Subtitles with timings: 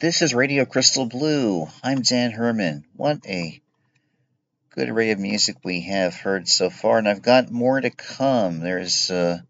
[0.00, 1.68] This is Radio Crystal Blue.
[1.82, 2.86] I'm Dan Herman.
[2.96, 3.60] What a
[4.70, 8.60] good array of music we have heard so far, and I've got more to come.
[8.60, 9.44] There's a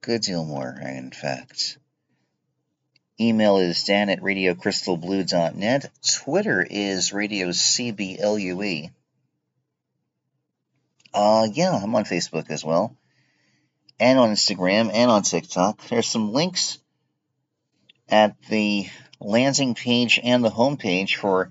[0.00, 1.76] good deal more, in fact.
[3.18, 5.90] Email is dan at radiocrystalblue.net.
[6.08, 8.92] Twitter is radio CBLUE.
[11.12, 12.96] Uh, yeah, I'm on Facebook as well,
[13.98, 15.84] and on Instagram, and on TikTok.
[15.88, 16.78] There's some links
[18.08, 18.88] at the
[19.20, 21.50] landing page and the home page for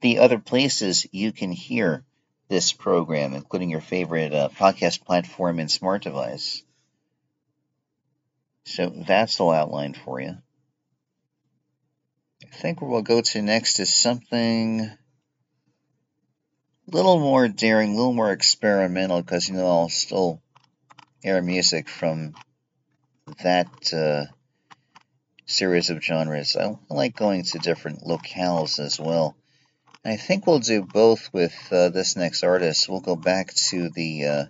[0.00, 2.04] the other places you can hear
[2.48, 6.62] this program, including your favorite uh, podcast platform and smart device.
[8.64, 10.36] So that's all outlined for you.
[12.44, 14.98] I think where we'll go to next is something a
[16.86, 20.42] little more daring, a little more experimental, because you know I'll still
[21.24, 22.34] air music from
[23.42, 24.32] that uh,
[25.52, 26.56] series of genres.
[26.56, 29.36] I, like going to different locales as well.
[30.04, 32.88] I think we'll do both with uh, this next artist.
[32.88, 34.44] We'll go back to the uh,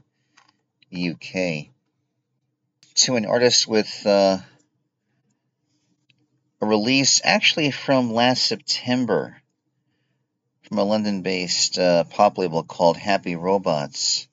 [0.95, 1.67] UK
[2.95, 4.39] to an artist with uh,
[6.61, 9.37] a release actually from last September
[10.73, 14.29] from a London based uh, pop label called Happy Robots.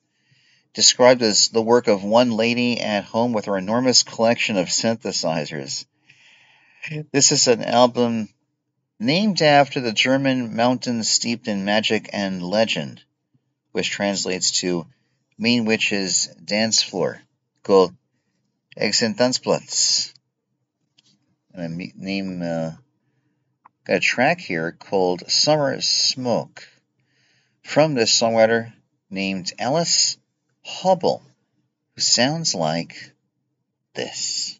[0.72, 5.84] Described as the work of one lady at home with her enormous collection of synthesizers.
[7.12, 8.30] This is an album
[8.98, 13.02] named after the German mountain steeped in magic and legend,
[13.72, 14.86] which translates to
[15.36, 17.20] Mean Witch's Dance Floor,
[17.62, 17.94] called
[18.78, 20.14] Hexentanzplatz.
[21.52, 22.72] And I name uh,
[23.84, 26.66] got a track here called Summer Smoke
[27.62, 28.72] from this songwriter
[29.10, 30.16] named Alice
[30.64, 31.22] Hubble,
[31.94, 33.12] who sounds like
[33.94, 34.59] this.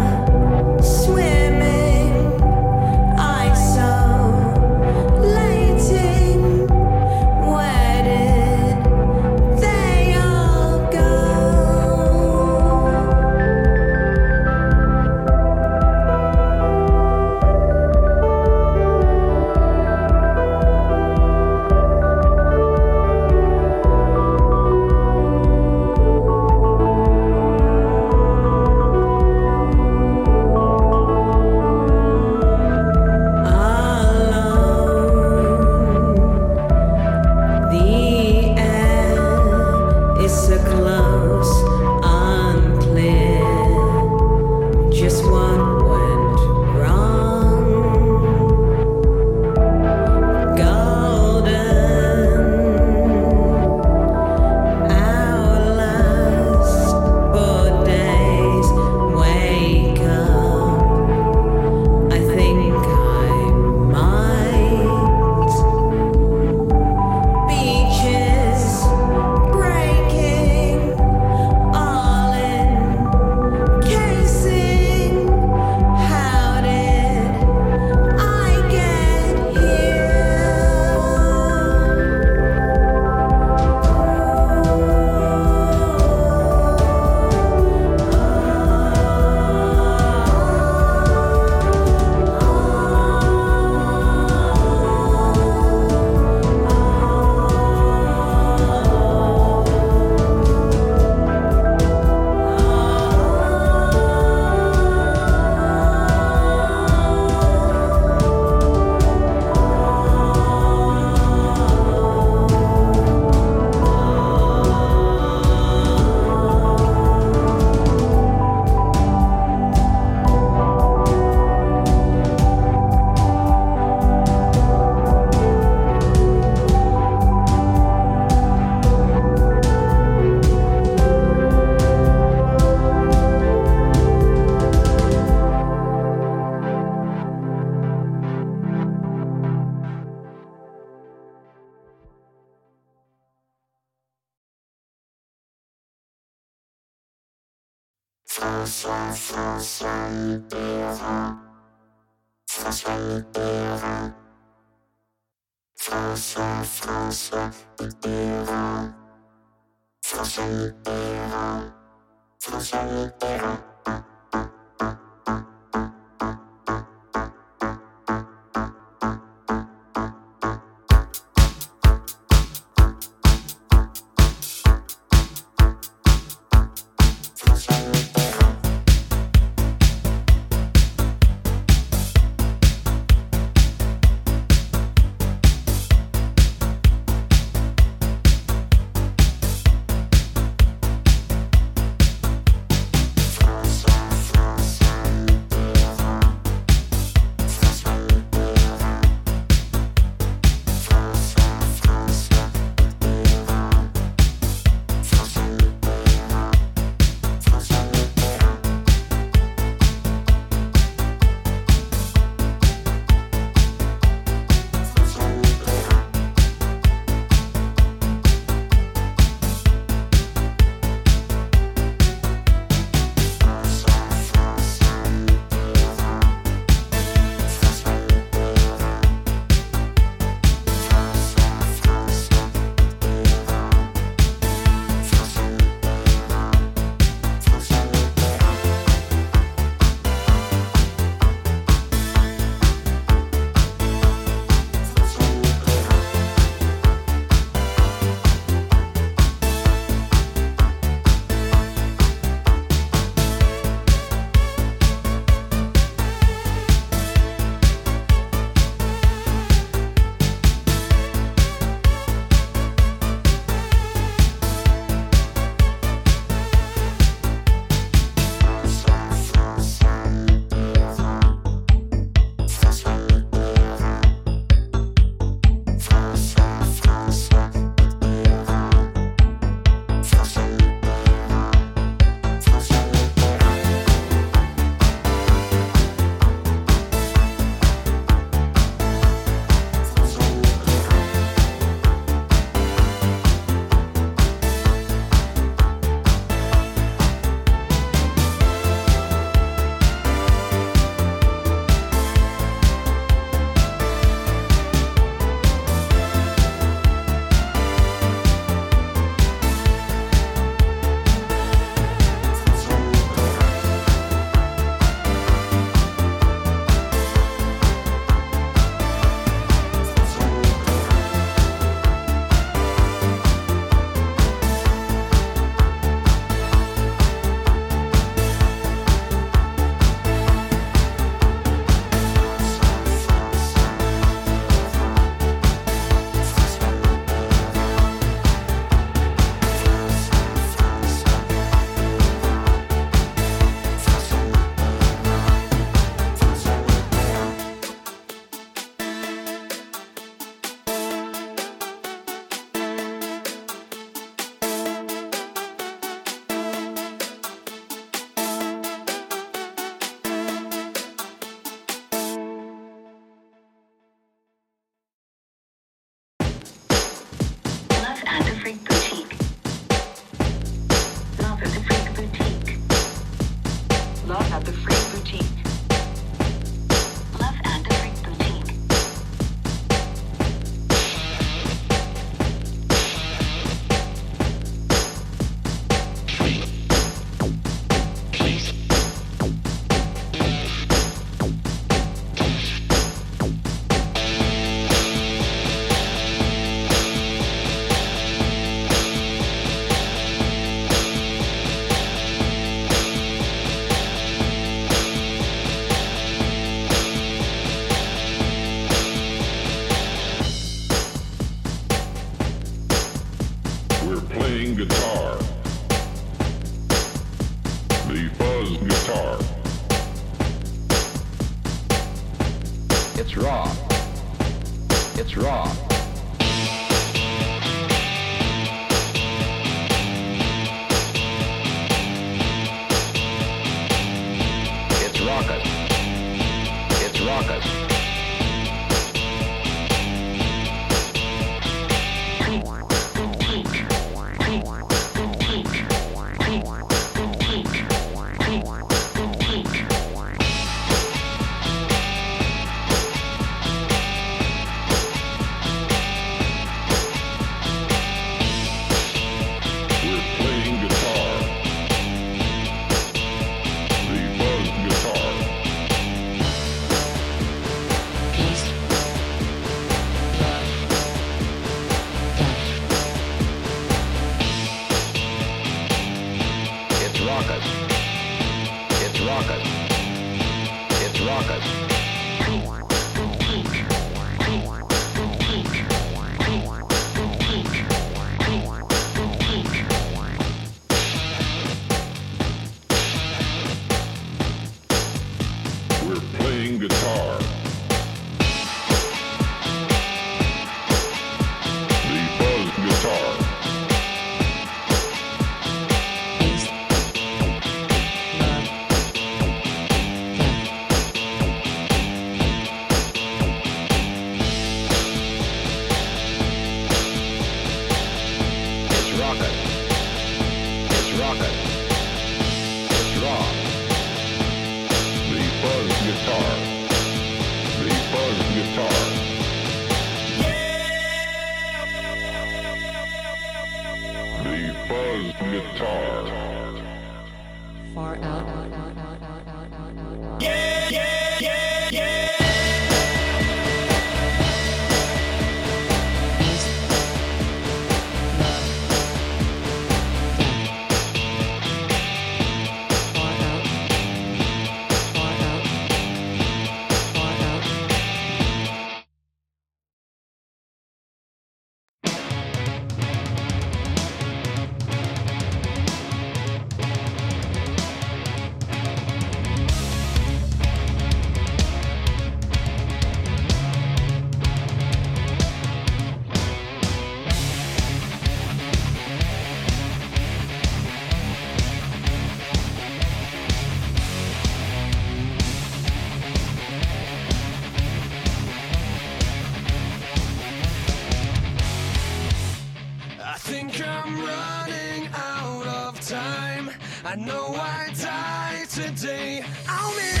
[596.91, 599.23] I know I die today.
[599.47, 600.00] I'll miss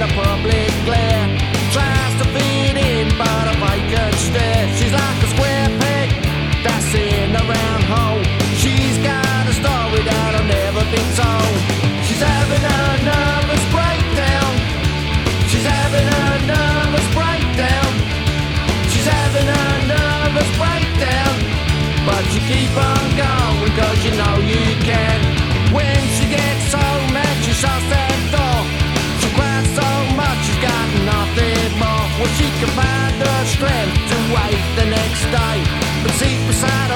[0.00, 0.69] the public
[33.60, 35.58] strength to wait the next day,
[36.02, 36.89] but see, beside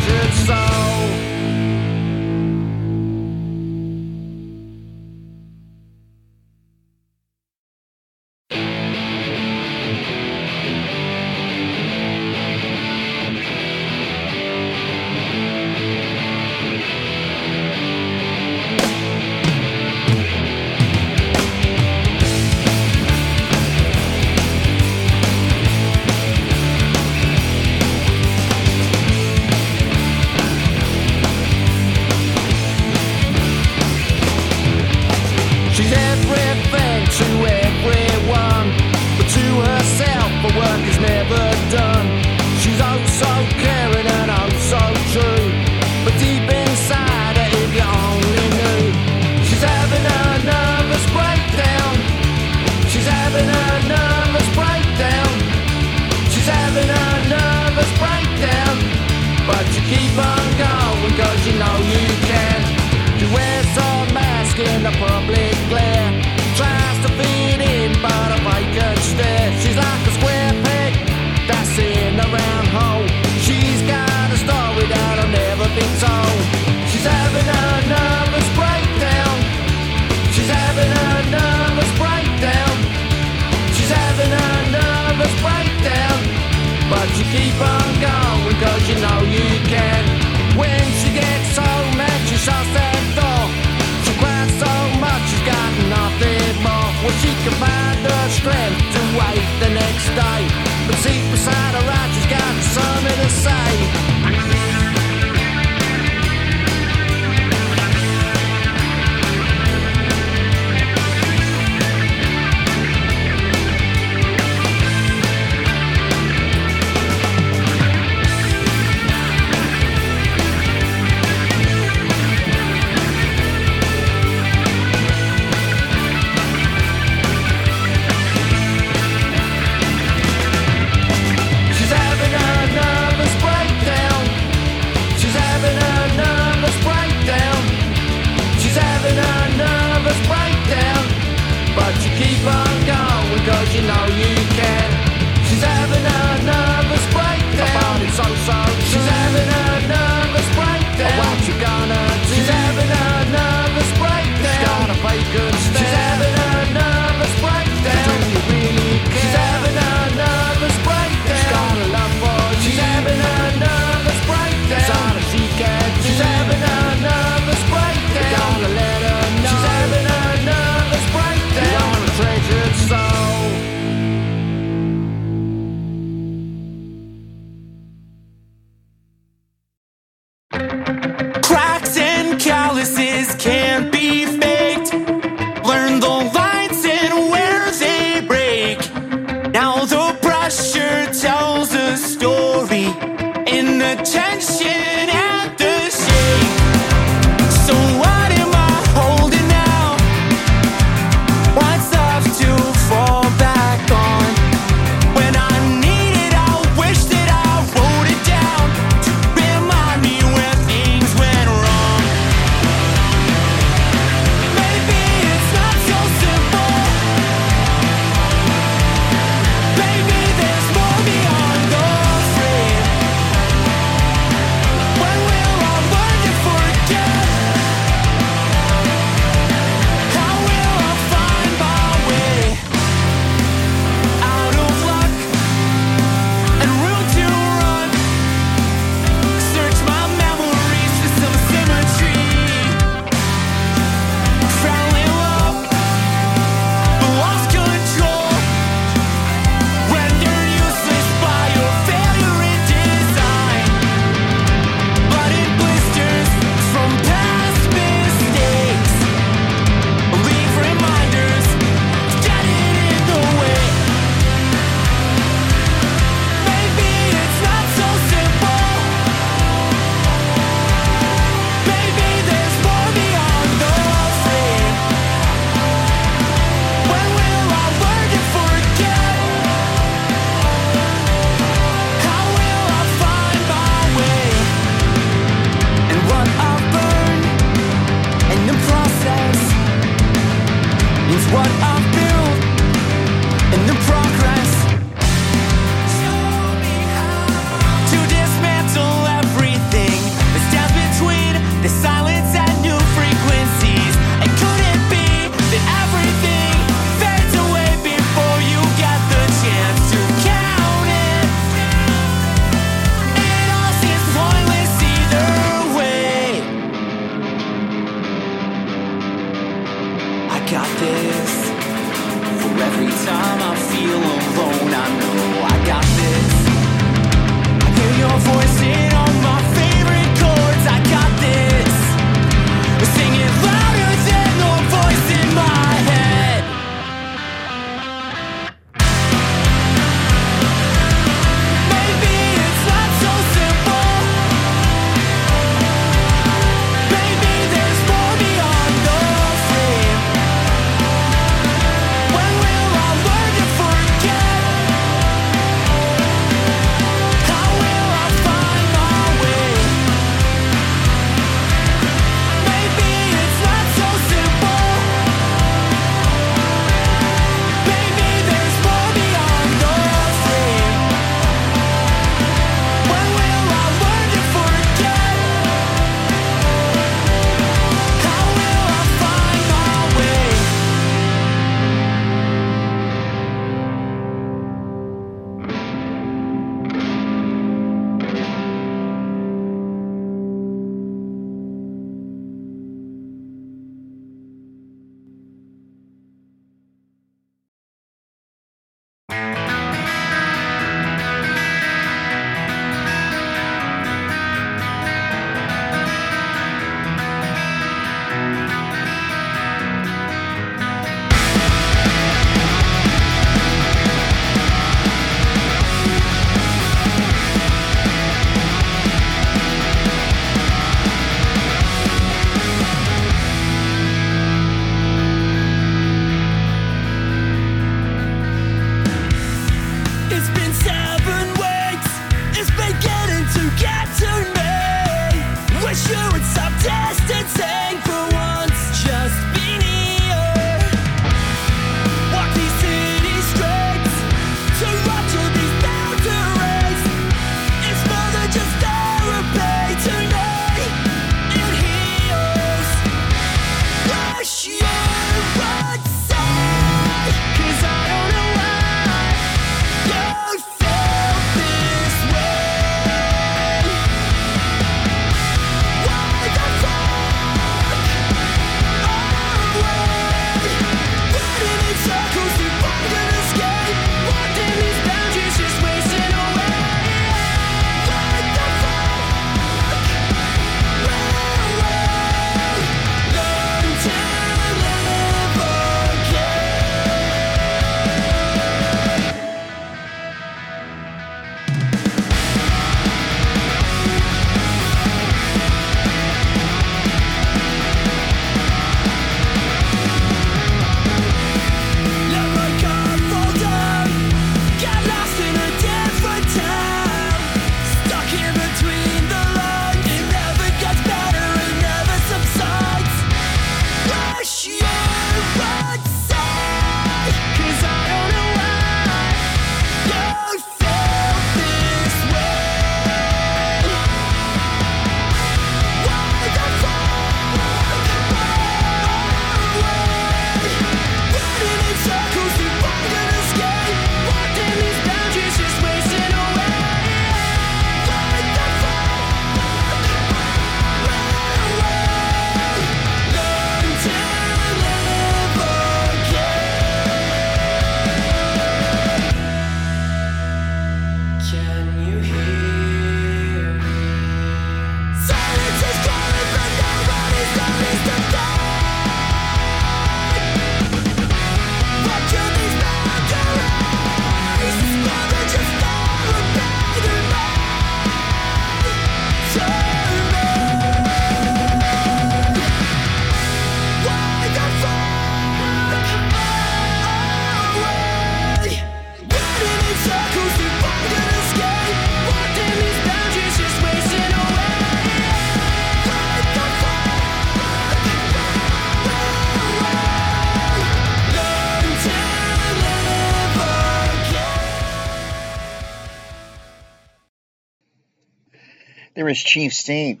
[599.18, 600.00] Chief State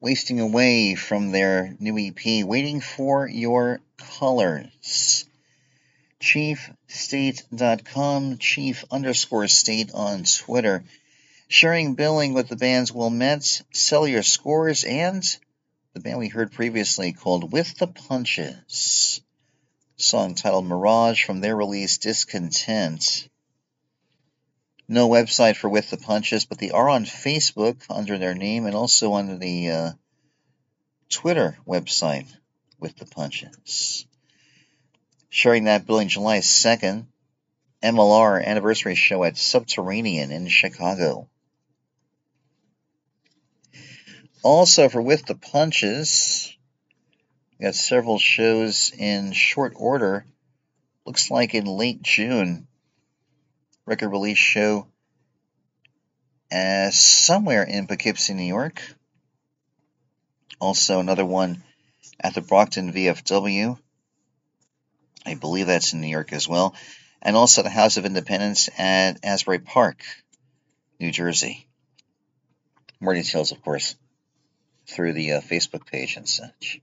[0.00, 3.80] wasting away from their new EP, Waiting for Your
[4.18, 5.26] Colors.
[6.20, 10.84] ChiefState.com, Chief underscore State on Twitter.
[11.48, 15.22] Sharing billing with the bands Wilmette, Sell Your Scores, and
[15.94, 19.20] the band we heard previously called With the Punches.
[19.96, 23.28] Song titled Mirage from their release Discontent.
[24.88, 28.74] No website for With the Punches, but they are on Facebook under their name and
[28.74, 29.90] also under the uh,
[31.08, 32.26] Twitter website
[32.78, 34.06] With the Punches.
[35.28, 37.06] Sharing that billing July 2nd,
[37.82, 41.28] MLR anniversary show at Subterranean in Chicago.
[44.42, 46.56] Also, for With the Punches,
[47.58, 50.24] we got several shows in short order.
[51.04, 52.68] Looks like in late June.
[53.86, 54.88] Record release show
[56.52, 58.82] uh, somewhere in Poughkeepsie, New York.
[60.58, 61.62] Also, another one
[62.20, 63.78] at the Brockton VFW.
[65.24, 66.74] I believe that's in New York as well.
[67.22, 70.02] And also the House of Independence at Asbury Park,
[71.00, 71.66] New Jersey.
[73.00, 73.96] More details, of course,
[74.86, 76.80] through the uh, Facebook page and such.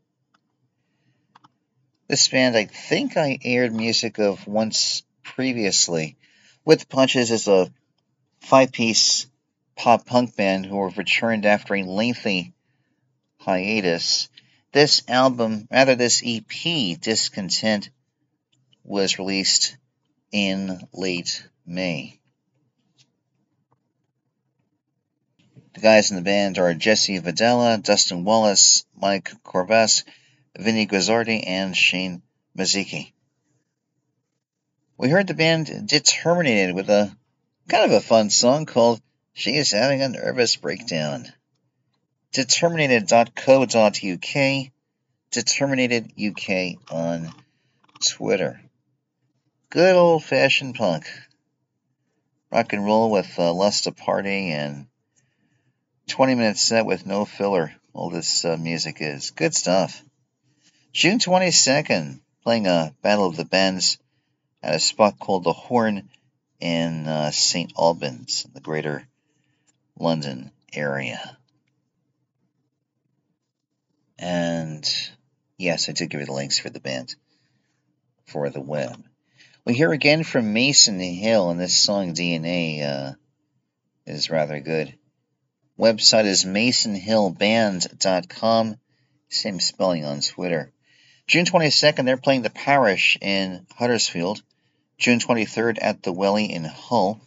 [2.08, 6.18] This band, I think I aired music of once previously.
[6.65, 7.71] With Punches is a
[8.39, 9.28] five piece
[9.76, 12.54] pop punk band who have returned after a lengthy
[13.39, 14.30] hiatus.
[14.71, 17.89] This album, rather, this EP, Discontent,
[18.84, 19.78] was released
[20.32, 22.19] in late May.
[25.73, 30.04] The guys in the band are Jesse Vidala, Dustin Wallace, Mike Corvas,
[30.58, 32.21] Vinny Guzzardi, and Shane
[32.58, 33.12] Maziki.
[34.96, 37.12] We heard the band Determinated with a
[37.68, 39.02] kind of a fun song called
[39.34, 41.34] She is Having a Nervous Breakdown.
[42.32, 44.72] Determinated.co.uk,
[45.32, 47.34] Determinated UK on
[48.06, 48.62] Twitter.
[49.72, 51.08] Good old fashioned punk.
[52.52, 54.86] Rock and roll with uh, Lust to Party and
[56.08, 57.74] 20 minute set with no filler.
[57.94, 60.04] All this uh, music is good stuff.
[60.92, 63.98] June 22nd, playing a Battle of the Bands
[64.63, 66.10] at a spot called the Horn
[66.60, 67.73] in uh, St.
[67.78, 69.08] Albans, the greater
[69.99, 71.38] London area.
[74.17, 74.89] And
[75.58, 77.15] yes, I did give you the links for the band
[78.26, 79.04] for the web.
[79.65, 83.15] We hear again from Mason Hill, and this song DNA uh,
[84.06, 84.93] is rather good.
[85.78, 88.76] Website is masonhillband.com.
[89.30, 90.71] Same spelling on Twitter.
[91.28, 94.41] June 22nd, they're playing the Parish in Huddersfield.
[94.98, 97.20] June 23rd at the Welly in Hull.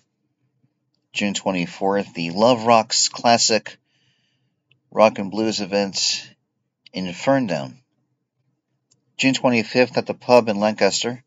[1.12, 3.76] June 24th, the Love Rocks Classic
[4.90, 6.30] Rock and Blues event
[6.92, 7.74] in Ferndown.
[9.16, 11.22] June 25th at the pub in Lancaster.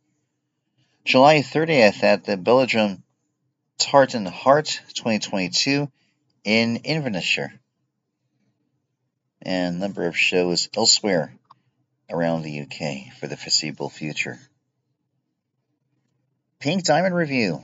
[1.05, 3.01] July 30th at the Belladrum
[3.77, 5.91] Tartan Heart 2022
[6.43, 7.53] in Inverness-shire.
[9.41, 11.33] And a number of shows elsewhere
[12.09, 14.39] around the UK for the foreseeable future.
[16.59, 17.63] Pink Diamond Review.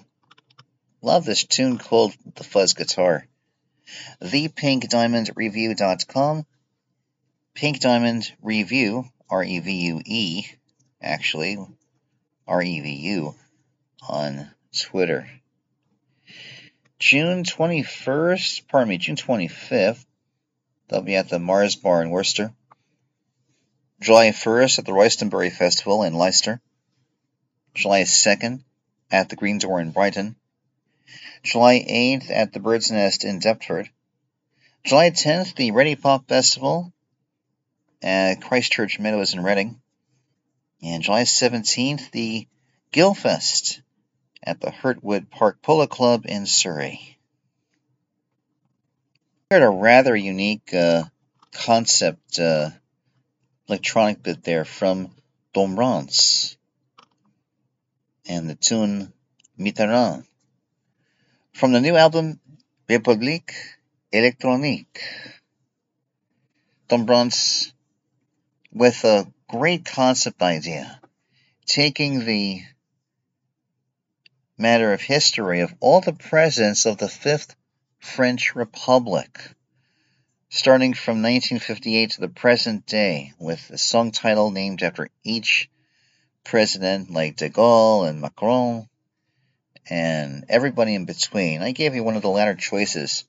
[1.02, 3.28] Love this tune called The Fuzz Guitar.
[4.22, 6.46] ThePinkDiamondReview.com.
[7.54, 10.46] Pink Diamond Review, R E V U E,
[11.02, 11.58] actually,
[12.48, 13.36] R E V U,
[14.08, 15.30] on Twitter.
[16.98, 20.06] June 21st, pardon me, June 25th,
[20.88, 22.54] they'll be at the Mars Bar in Worcester.
[24.00, 26.62] July 1st at the Roystonbury Festival in Leicester.
[27.74, 28.64] July 2nd
[29.16, 30.36] at the Green Door in Brighton.
[31.42, 33.90] July 8th at the Bird's Nest in Deptford.
[34.84, 36.92] July 10th, the Readipop Festival
[38.02, 39.80] at Christchurch Meadows in Reading.
[40.84, 42.46] And July 17th, the
[42.92, 43.82] Guilfest
[44.44, 47.18] at the Hurtwood Park Polo Club in Surrey.
[49.50, 51.04] We heard a rather unique uh,
[51.54, 52.72] concept uh,
[53.70, 55.12] electronic bit there from
[55.54, 56.58] Dombrance
[58.28, 59.14] and the tune
[59.60, 60.26] Mitterrand
[61.54, 62.40] from the new album
[62.90, 63.54] Republique
[64.12, 65.02] Electronique.
[66.88, 67.74] Dombrance
[68.72, 71.00] with a great concept idea,
[71.66, 72.62] taking the
[74.58, 77.56] matter of history of all the presidents of the Fifth
[78.00, 79.40] French Republic,
[80.50, 85.70] starting from 1958 to the present day, with a song title named after each
[86.46, 88.88] president, like de Gaulle and Macron,
[89.90, 91.62] and everybody in between.
[91.62, 93.26] I gave you one of the latter choices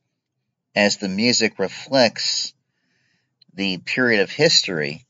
[0.74, 2.52] as the music reflects
[3.54, 5.06] the period of history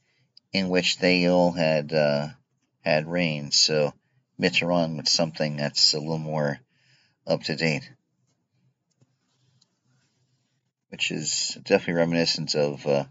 [0.52, 2.28] in which they all had uh,
[2.80, 3.52] had reigned.
[3.52, 3.92] So
[4.40, 6.60] Mitterrand with something that's a little more
[7.26, 7.90] up to date,
[10.90, 13.04] which is definitely reminiscent of uh,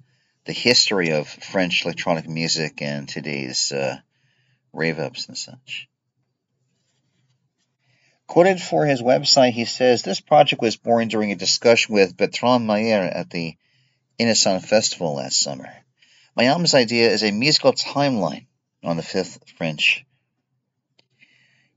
[0.46, 4.00] the history of French electronic music and today's uh,
[4.76, 5.88] rave ups and such.
[8.28, 12.66] Quoted for his website, he says this project was born during a discussion with Bertrand
[12.66, 13.56] Mayer at the
[14.18, 15.72] Innocent Festival last summer.
[16.36, 18.48] My album's idea is a musical timeline
[18.84, 20.06] on the fifth French.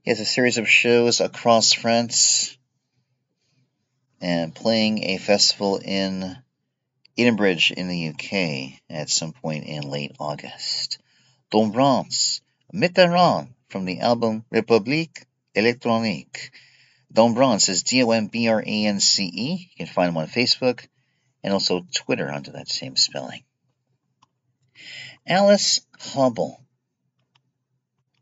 [0.01, 2.57] He has a series of shows across France
[4.21, 6.37] and playing a festival in
[7.17, 10.99] Edenbridge in the UK at some point in late August.
[11.51, 12.41] Dombrance,
[12.73, 16.51] Mitterrand from the album République Électronique.
[17.11, 19.71] Dombrance is D O M B R A N C E.
[19.71, 20.87] You can find him on Facebook
[21.43, 23.43] and also Twitter under that same spelling.
[25.25, 26.63] Alice Hubble,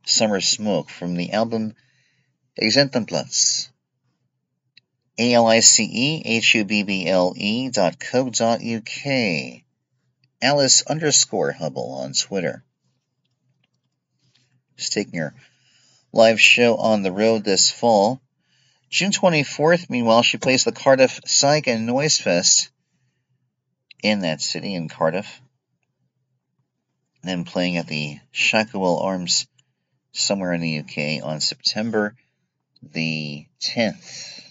[0.06, 1.76] Summer Smoke from the album
[2.60, 3.70] Hexentanzplatz.
[5.18, 9.64] A L I C E H U B B L E dot co dot UK.
[10.42, 12.64] Alice underscore Hubble on Twitter.
[14.78, 15.34] Just taking her
[16.14, 18.22] live show on the road this fall.
[18.90, 22.70] June 24th, meanwhile, she plays the Cardiff Psych and Noise Fest
[24.02, 25.42] in that city, in Cardiff.
[27.24, 29.48] Then playing at the Shacklewell Arms
[30.14, 32.16] somewhere in the UK on September
[32.82, 34.42] the 10th.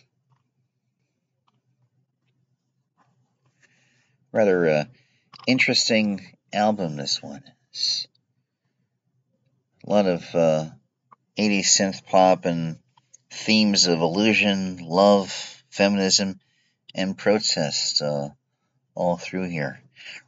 [4.33, 4.85] Rather uh,
[5.47, 7.43] interesting album, this one.
[7.70, 8.07] It's
[9.87, 10.66] a lot of uh,
[11.39, 12.78] 80s synth pop and
[13.30, 15.30] themes of illusion, love,
[15.70, 16.41] feminism,
[16.95, 18.28] and protest uh,
[18.95, 19.80] all through here.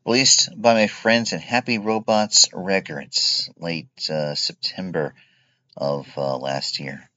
[0.06, 5.14] Released by my friends at Happy Robots Records late uh, September
[5.76, 7.08] of uh, last year.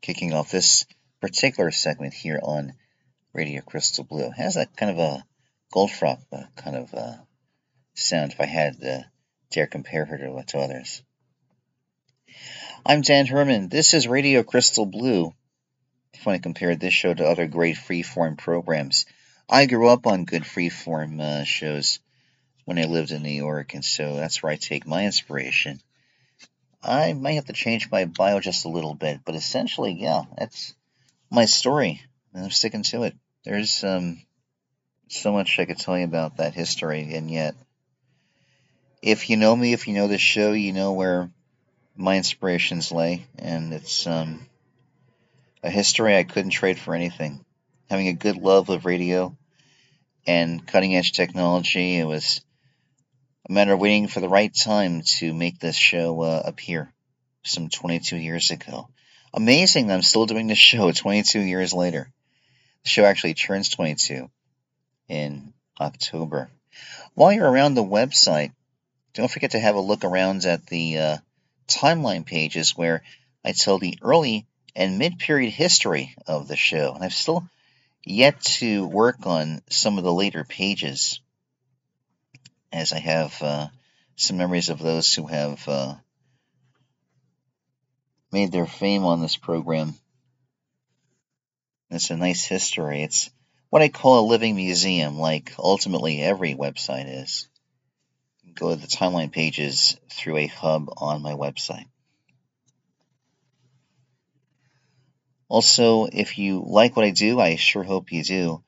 [0.00, 0.86] Kicking off this
[1.20, 2.72] particular segment here on
[3.34, 4.26] Radio Crystal Blue.
[4.26, 5.24] It has that kind of a
[5.72, 7.16] Goldfrapp uh, kind of uh,
[7.94, 9.08] sound if I had
[9.52, 11.02] dare compare her to, to others.
[12.84, 13.68] I'm Dan Herman.
[13.68, 15.34] This is Radio Crystal Blue.
[16.14, 19.06] If I compare this show to other great freeform programs,
[19.48, 22.00] I grew up on good freeform uh, shows
[22.64, 25.80] when I lived in New York, and so that's where I take my inspiration.
[26.82, 30.74] I might have to change my bio just a little bit, but essentially, yeah, that's
[31.30, 33.14] my story, and I'm sticking to it.
[33.44, 34.22] There's um,
[35.08, 37.54] so much I could tell you about that history, and yet,
[39.02, 41.28] if you know me, if you know this show, you know where
[41.96, 44.46] my inspirations lay, and it's um,
[45.62, 47.44] a history I couldn't trade for anything.
[47.90, 49.36] Having a good love of radio
[50.26, 52.42] and cutting edge technology, it was
[53.48, 56.92] a matter of waiting for the right time to make this show uh, appear
[57.42, 58.88] some 22 years ago.
[59.34, 62.08] Amazing that I'm still doing this show 22 years later.
[62.84, 64.30] The show actually turns 22
[65.08, 66.50] in October.
[67.14, 68.52] While you're around the website,
[69.14, 71.16] don't forget to have a look around at the uh,
[71.68, 73.02] timeline pages where
[73.44, 76.94] I tell the early and mid period history of the show.
[76.94, 77.46] And I've still
[78.04, 81.20] yet to work on some of the later pages,
[82.72, 83.68] as I have uh,
[84.16, 85.94] some memories of those who have uh,
[88.32, 89.94] made their fame on this program.
[91.90, 93.02] It's a nice history.
[93.02, 93.28] It's
[93.68, 97.48] what I call a living museum, like ultimately every website is
[98.54, 101.86] go to the timeline pages through a hub on my website.
[105.48, 108.62] Also, if you like what I do, I sure hope you do,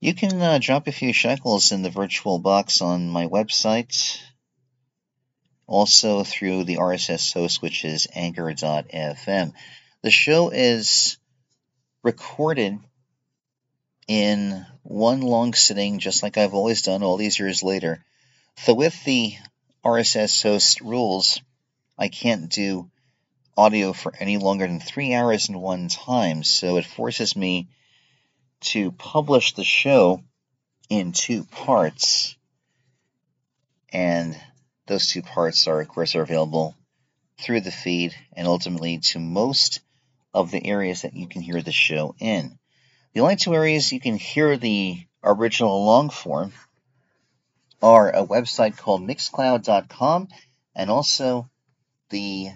[0.00, 4.18] you can uh, drop a few shekels in the virtual box on my website.
[5.66, 9.52] Also through the RSS host, which is anchor.fm.
[10.02, 11.16] The show is
[12.02, 12.78] recorded
[14.06, 18.04] in one long sitting, just like I've always done all these years later.
[18.56, 19.34] So with the
[19.84, 21.40] RSS host rules,
[21.98, 22.90] I can't do
[23.56, 27.68] audio for any longer than three hours in one time, so it forces me
[28.60, 30.22] to publish the show
[30.88, 32.36] in two parts.
[33.92, 34.36] And
[34.86, 36.74] those two parts are, of course, are available
[37.38, 39.80] through the feed and ultimately to most
[40.32, 42.58] of the areas that you can hear the show in.
[43.12, 46.52] The only two areas you can hear the original long form
[47.82, 50.28] are a website called mixcloud.com
[50.74, 51.48] and also
[52.10, 52.48] the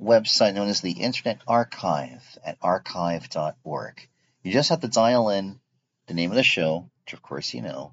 [0.00, 4.08] website known as the Internet Archive at archive.org.
[4.42, 5.60] You just have to dial in
[6.06, 7.92] the name of the show, which of course you know,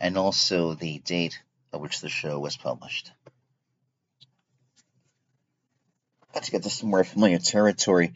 [0.00, 1.40] and also the date
[1.72, 3.12] at which the show was published.
[6.34, 8.14] Let's get to some more familiar territory,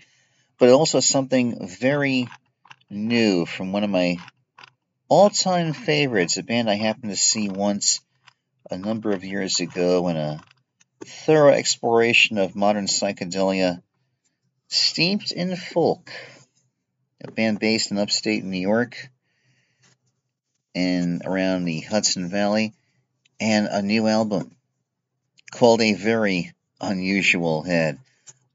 [0.58, 2.28] but also something very
[2.88, 4.16] new from one of my
[5.08, 8.00] all time favorites, a band I happened to see once
[8.70, 10.40] a number of years ago in a
[11.04, 13.82] thorough exploration of modern psychedelia
[14.68, 16.10] steeped in folk.
[17.22, 19.08] A band based in upstate New York
[20.74, 22.74] and around the Hudson Valley,
[23.40, 24.54] and a new album
[25.50, 27.98] called A Very Unusual Head.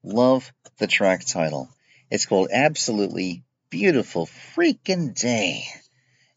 [0.04, 1.70] Love the track title.
[2.12, 5.66] It's called Absolutely Beautiful Freaking Day.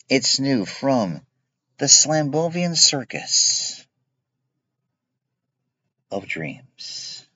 [0.09, 1.23] It's new from
[1.79, 3.87] the Slambovian Circus
[6.11, 7.27] of Dreams.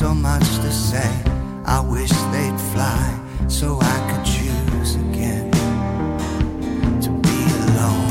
[0.00, 1.12] So much to say.
[1.66, 5.50] I wish they'd fly so I could choose again
[7.04, 8.08] to be alone.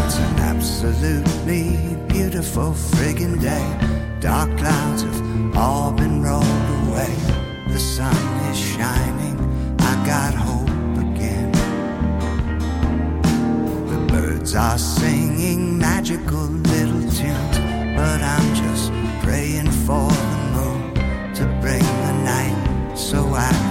[0.00, 3.68] It's an absolutely beautiful friggin' day.
[4.20, 7.14] Dark clouds have all been rolled away.
[7.68, 8.25] The sun
[14.56, 17.58] are singing magical little tunes,
[17.94, 18.90] but I'm just
[19.22, 20.94] praying for the moon
[21.34, 23.65] to bring the night so I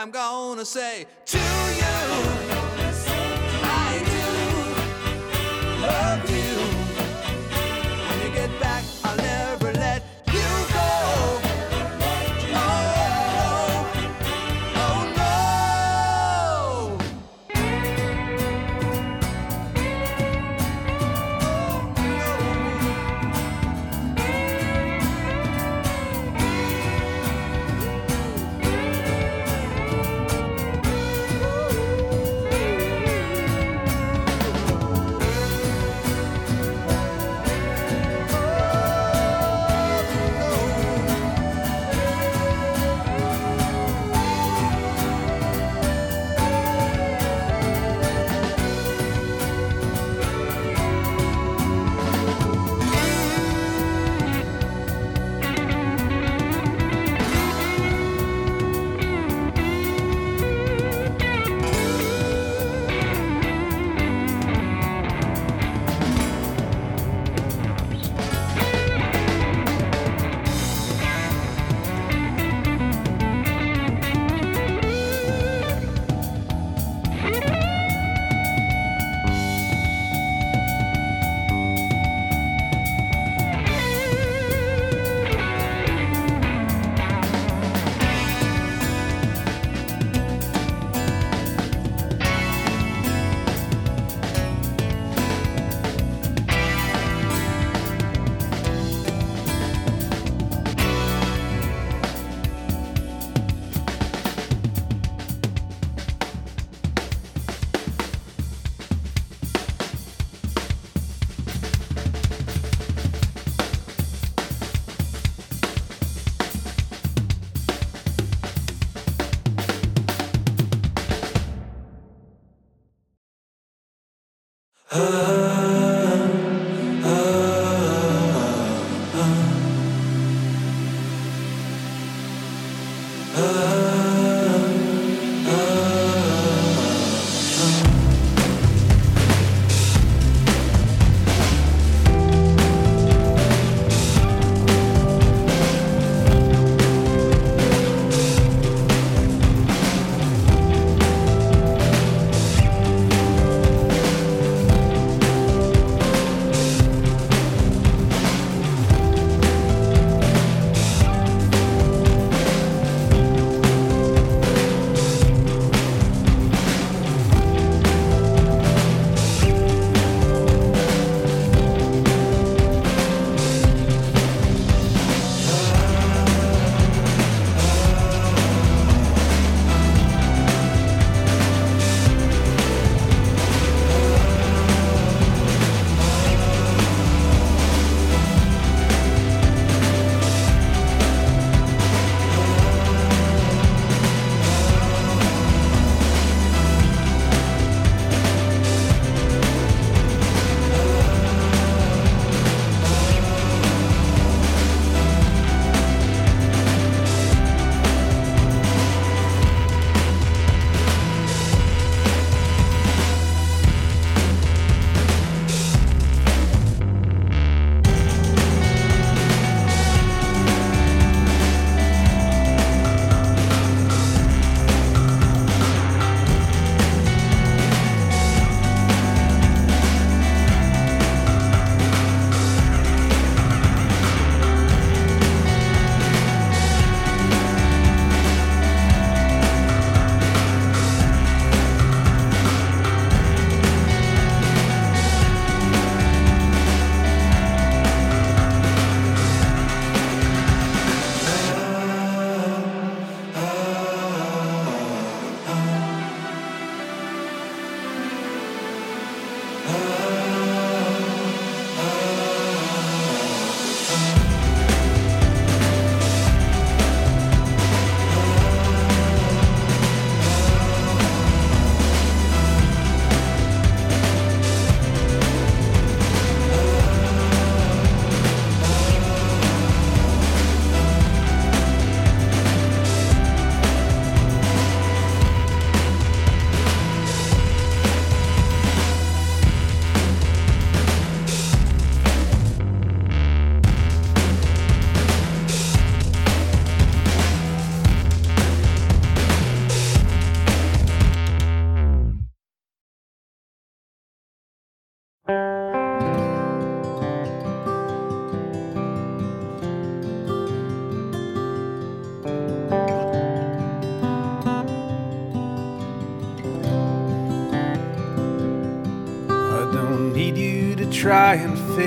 [0.00, 1.04] I'm gonna say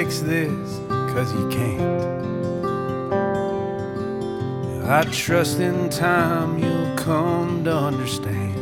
[0.04, 0.80] fix this,
[1.14, 1.82] cause you can't.
[4.86, 8.54] I trust in time you'll come to understand.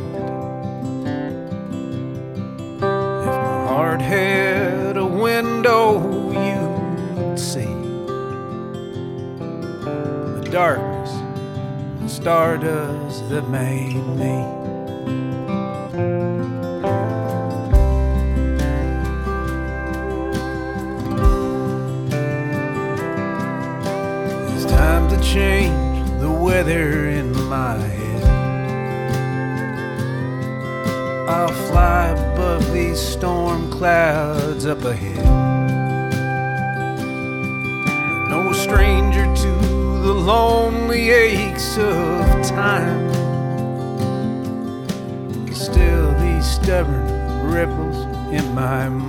[2.76, 2.80] If
[3.26, 7.74] my heart had a window, you'd see
[9.84, 11.10] the darkness,
[12.02, 14.51] the stardust that made me.
[48.32, 49.01] in my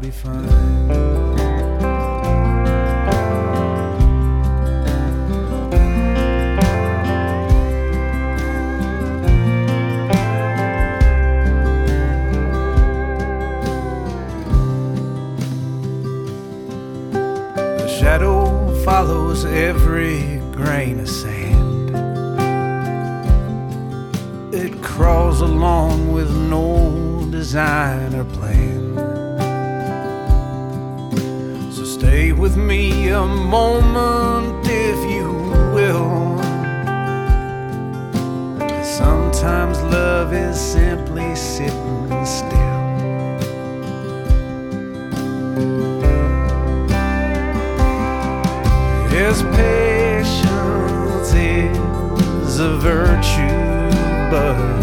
[0.00, 0.48] be fine.
[17.98, 21.90] shadow follows every grain of sand.
[24.54, 28.39] It crawls along with no design or plan.
[33.10, 35.32] a moment if you
[35.74, 36.38] will.
[38.84, 42.60] Sometimes love is simply sitting still.
[49.12, 53.90] Yes, patience is a virtue,
[54.30, 54.79] but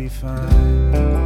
[0.00, 1.19] be fine.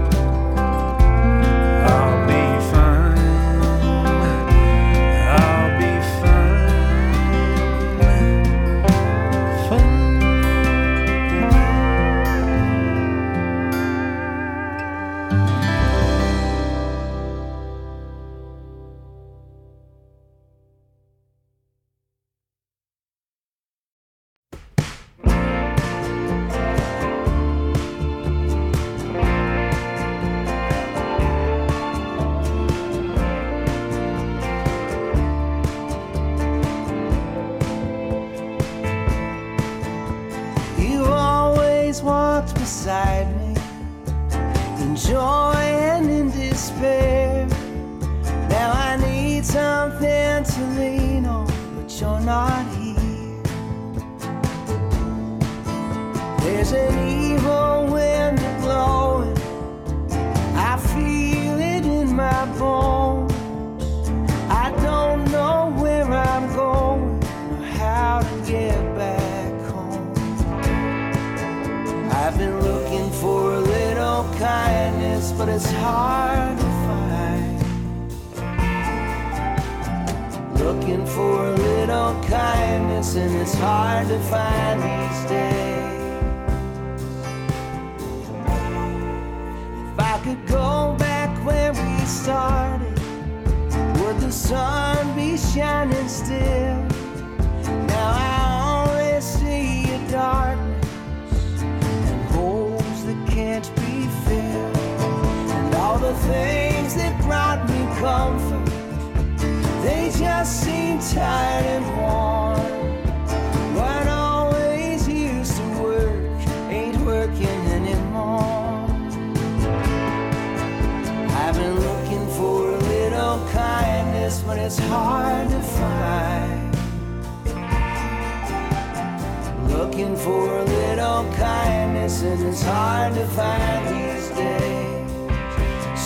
[129.79, 135.11] Looking for a little kindness, and it's hard to find these days.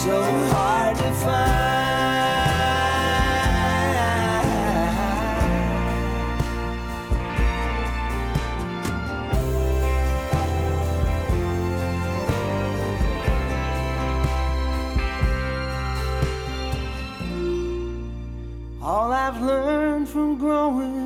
[0.02, 1.68] So hard to find.
[18.82, 20.97] All I've learned from growing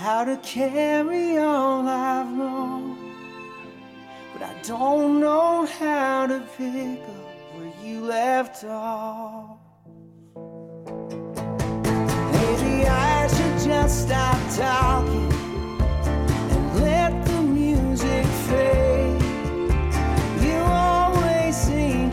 [0.00, 2.96] how to carry all I've known.
[4.32, 9.58] But I don't know how to pick up where you left off.
[12.32, 15.32] Maybe I should just stop talking
[16.54, 19.22] and let the music fade.
[20.46, 21.58] You always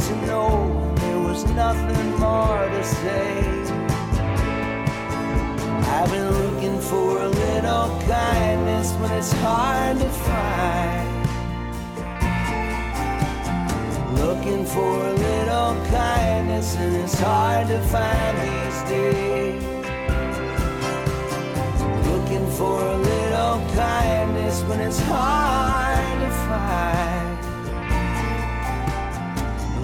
[0.08, 3.67] to know there was nothing more to say.
[5.90, 11.08] I've been looking for a little kindness, but it's hard to find.
[14.18, 19.64] Looking for a little kindness, and it's hard to find these days.
[22.12, 27.38] Looking for a little kindness, but it's hard to find.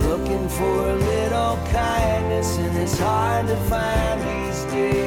[0.04, 5.03] Looking for a little kindness, and it's hard to find these days.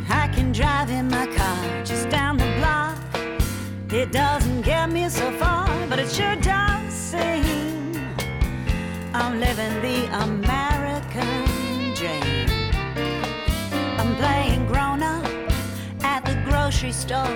[0.09, 2.97] I can drive in my car just down the block.
[3.93, 6.36] It doesn't get me so far, but it sure
[9.41, 11.45] Living the American
[11.95, 12.49] dream.
[13.99, 15.27] I'm playing grown up
[16.03, 17.27] at the grocery store,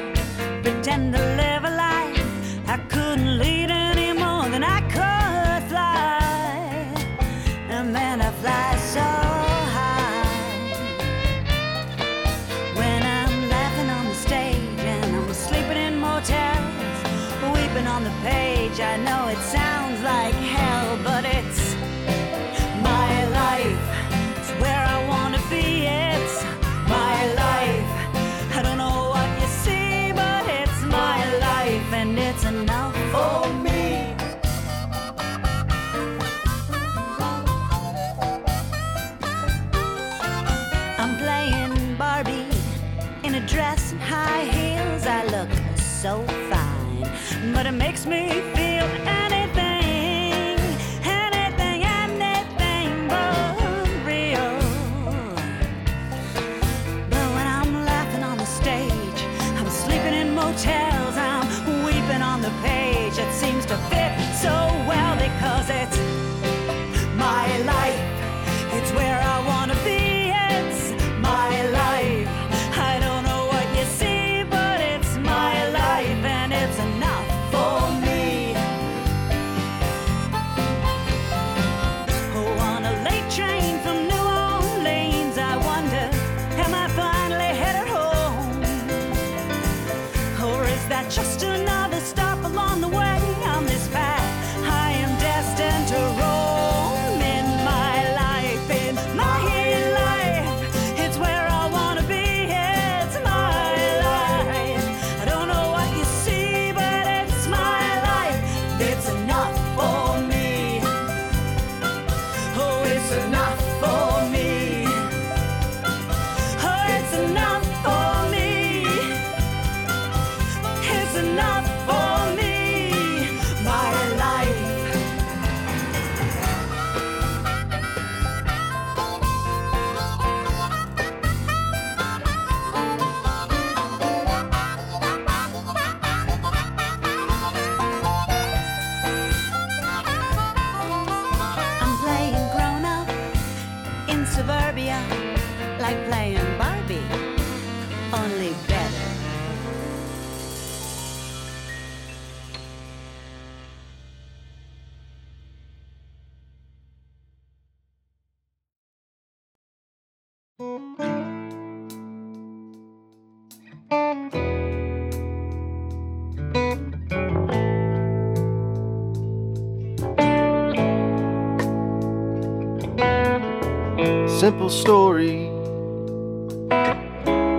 [174.40, 175.50] simple story.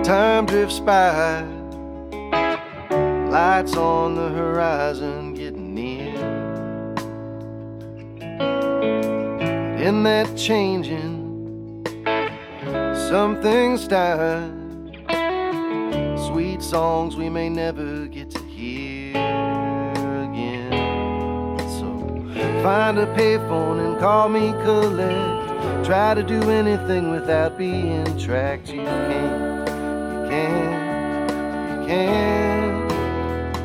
[0.02, 1.42] Time drifts by,
[3.30, 6.12] lights on the horizon getting near.
[9.78, 11.86] In that changing,
[13.08, 14.50] some things die.
[16.26, 19.12] Sweet songs we may never get to hear
[20.26, 21.58] again.
[21.78, 21.86] So
[22.64, 25.41] find a payphone and call me collect.
[25.84, 28.68] Try to do anything without being tracked.
[28.68, 31.80] You can't, you can't,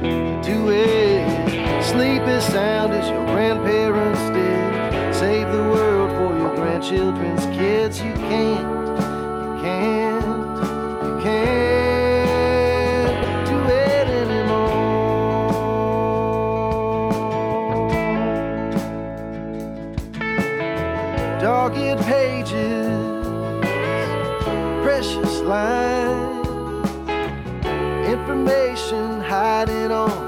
[0.03, 1.83] you can't do it.
[1.83, 5.13] Sleep as sound as your grandparents did.
[5.13, 8.01] Save the world for your grandchildren's kids.
[8.01, 8.86] You can't,
[29.57, 30.26] information hiding on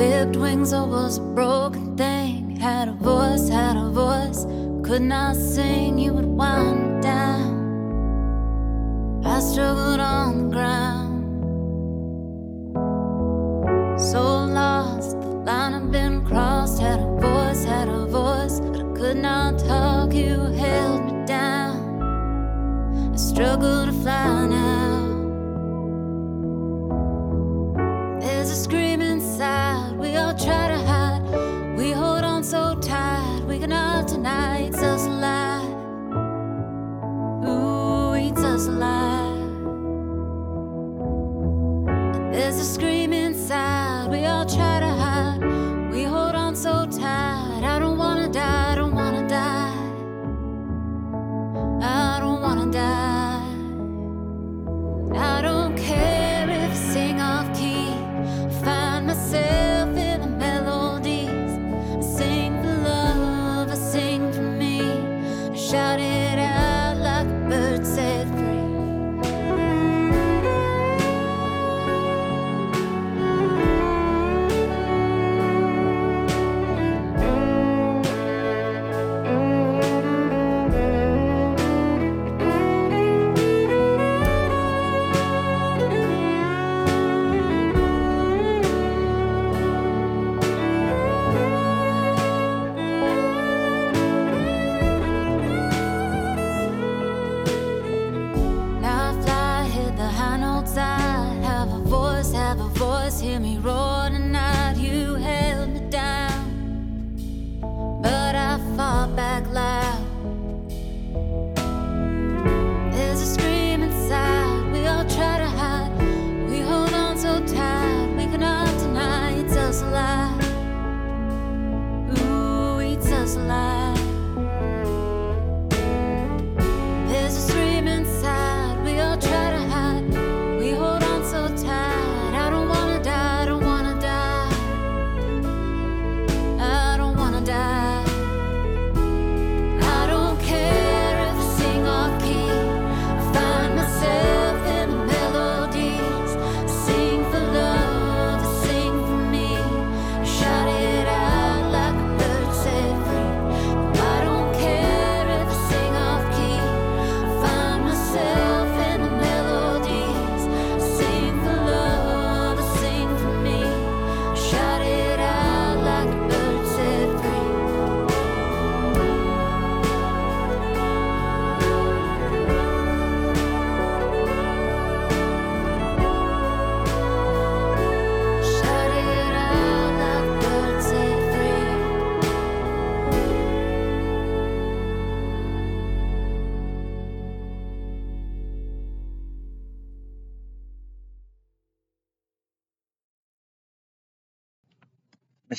[0.00, 2.56] Clipped wings, I was a broken thing.
[2.56, 4.46] Had a voice, had a voice.
[4.82, 7.52] Could not sing, you would wind down.
[9.22, 11.24] I struggled on the ground.
[14.00, 16.80] So lost, the line had been crossed.
[16.80, 20.14] Had a voice, had a voice, but I could not talk.
[20.14, 22.00] You held me down.
[23.12, 24.39] I struggled to fly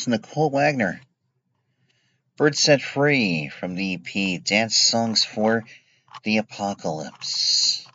[0.08, 1.02] Nichole Wagner.
[2.38, 5.64] Bird Set Free from the EP Dance Songs for
[6.24, 7.86] the Apocalypse.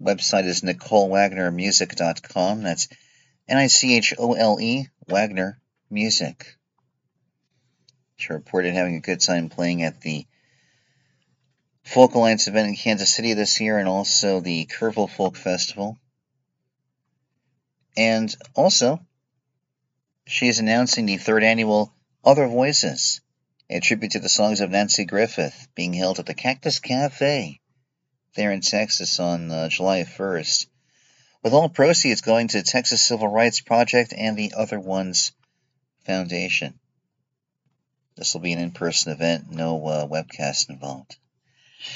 [0.00, 2.62] Website is NicholeWagnerMusic.com.
[2.62, 2.88] That's
[3.48, 6.56] N I C H O L E Wagner Music.
[8.16, 10.26] She reported having a good time playing at the
[11.84, 15.98] Folk Alliance event in Kansas City this year and also the Kerrville Folk Festival.
[17.96, 19.00] And also,
[20.30, 21.92] she is announcing the third annual
[22.24, 23.20] Other Voices,
[23.68, 27.60] a tribute to the songs of Nanci Griffith, being held at the Cactus Cafe
[28.36, 30.66] there in Texas on uh, July 1st,
[31.42, 35.32] with all proceeds going to the Texas Civil Rights Project and the Other Ones
[36.06, 36.78] Foundation.
[38.14, 41.16] This will be an in person event, no uh, webcast involved.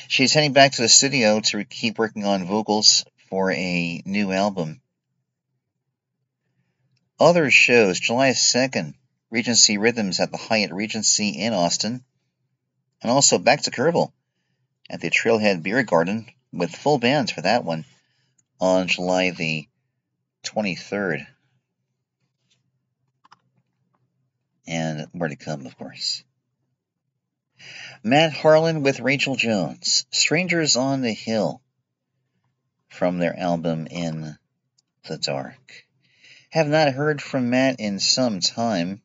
[0.09, 4.81] She's heading back to the studio to keep working on vocals for a new album.
[7.20, 8.95] Other shows, July 2nd,
[9.31, 12.05] Regency Rhythms at the Hyatt Regency in Austin,
[13.03, 14.12] and also back to Kerrville
[14.91, 17.85] at the Trailhead Beer Garden with full bands for that one
[18.61, 19.69] on July the
[20.45, 21.27] 23rd.
[24.66, 26.24] And more to come, of course.
[28.03, 31.62] Matt Harlan with Rachel Jones, Strangers on the Hill,
[32.89, 34.36] from their album In
[35.07, 35.84] the Dark.
[36.55, 39.02] Have not heard from Matt in some time.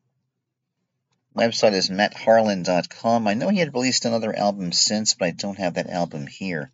[1.36, 3.26] Website is mattharlan.com.
[3.26, 6.70] I know he had released another album since, but I don't have that album here.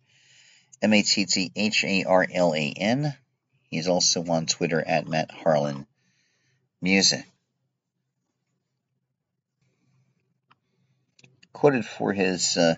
[0.83, 3.17] M A T T H A R L A N.
[3.71, 5.87] He's also on Twitter at Matt Harlan
[6.79, 7.25] Music.
[11.53, 12.75] Quoted for his uh,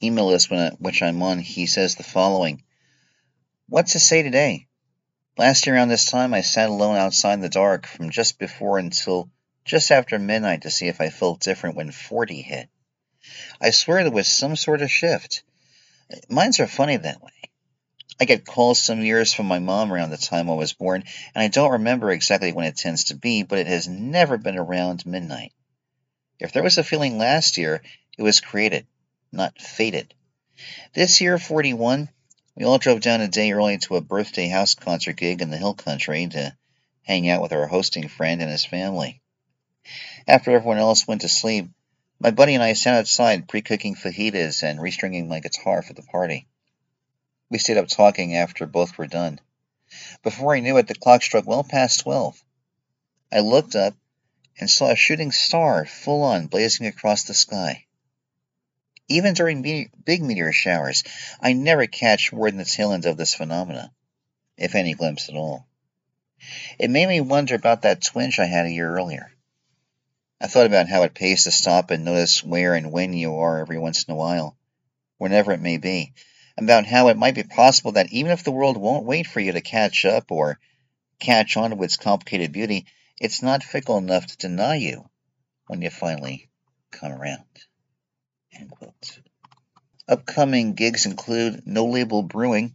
[0.00, 2.62] email list, when I, which I'm on, he says the following
[3.68, 4.68] What to say today?
[5.38, 8.78] Last year around this time, I sat alone outside in the dark from just before
[8.78, 9.30] until
[9.64, 12.68] just after midnight to see if I felt different when 40 hit.
[13.60, 15.42] I swear there was some sort of shift.
[16.28, 17.30] Minds are funny that way.
[18.20, 21.04] I get calls some years from my mom around the time I was born,
[21.34, 24.58] and I don't remember exactly when it tends to be, but it has never been
[24.58, 25.52] around midnight.
[26.38, 27.82] If there was a feeling last year,
[28.18, 28.86] it was created,
[29.32, 30.12] not fated.
[30.92, 32.10] This year, 41,
[32.54, 35.56] we all drove down a day early to a birthday house concert gig in the
[35.56, 36.56] hill country to
[37.02, 39.20] hang out with our hosting friend and his family.
[40.28, 41.68] After everyone else went to sleep,
[42.20, 46.46] my buddy and I sat outside pre-cooking fajitas and restringing my guitar for the party.
[47.50, 49.40] We stayed up talking after both were done.
[50.22, 52.42] Before I knew it, the clock struck well past twelve.
[53.32, 53.94] I looked up
[54.60, 57.86] and saw a shooting star full on blazing across the sky.
[59.08, 61.02] Even during me- big meteor showers,
[61.40, 63.92] I never catch more than the tail end of this phenomena,
[64.56, 65.66] if any glimpse at all.
[66.78, 69.32] It made me wonder about that twinge I had a year earlier.
[70.40, 73.60] I thought about how it pays to stop and notice where and when you are
[73.60, 74.56] every once in a while,
[75.18, 76.14] whenever it may be,
[76.56, 79.52] about how it might be possible that even if the world won't wait for you
[79.52, 80.58] to catch up or
[81.20, 82.86] catch on to its complicated beauty,
[83.20, 85.08] it's not fickle enough to deny you
[85.68, 86.50] when you finally
[86.90, 87.44] come around.
[90.08, 92.74] Upcoming gigs include No Label Brewing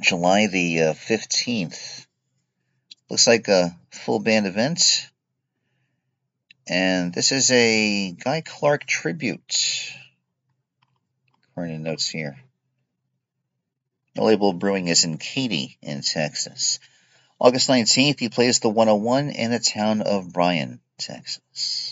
[0.00, 2.06] July the uh, 15th.
[3.08, 5.08] Looks like a full band event.
[6.68, 9.92] And this is a Guy Clark tribute.
[11.50, 12.36] According to notes here.
[14.14, 16.80] The label brewing is in Katy, in Texas.
[17.38, 21.85] August 19th, he plays the 101 in the town of Bryan, Texas.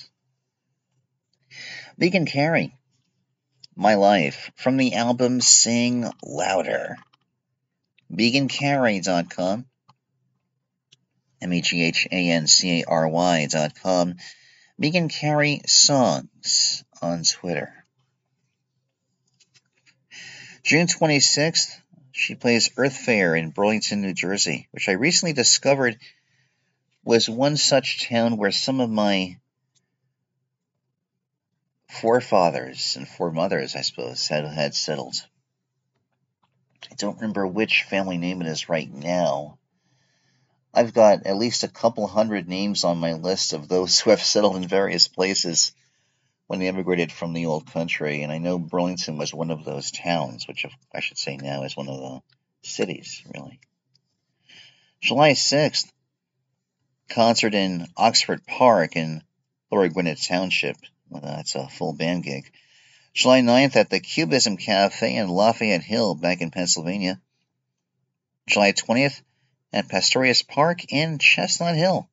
[2.00, 2.76] Meghan Cary,
[3.76, 6.96] My Life, from the album Sing Louder.
[8.12, 9.66] MeghanCary.com.
[11.40, 14.14] M E G H A N C A R Y.com.
[14.80, 17.72] Meghan Cary Songs on Twitter.
[20.64, 21.78] June 26th,
[22.10, 25.98] she plays Earth Fair in Burlington, New Jersey, which I recently discovered
[27.04, 29.36] was one such town where some of my
[32.00, 35.16] forefathers and foremothers, I suppose, had, had settled.
[36.90, 39.58] I don't remember which family name it is right now.
[40.72, 44.22] I've got at least a couple hundred names on my list of those who have
[44.22, 45.72] settled in various places
[46.46, 49.90] when they immigrated from the old country, and I know Burlington was one of those
[49.90, 52.22] towns, which I should say now is one of the
[52.62, 53.60] cities, really.
[55.00, 55.90] July 6th,
[57.08, 59.22] concert in Oxford Park in
[59.70, 60.76] Lower Gwynedd Township.
[61.08, 62.50] Well, that's a full band gig.
[63.12, 67.20] July 9th at the Cubism Cafe in Lafayette Hill, back in Pennsylvania.
[68.46, 69.22] July 20th
[69.72, 72.08] at Pastorius Park in Chestnut Hill,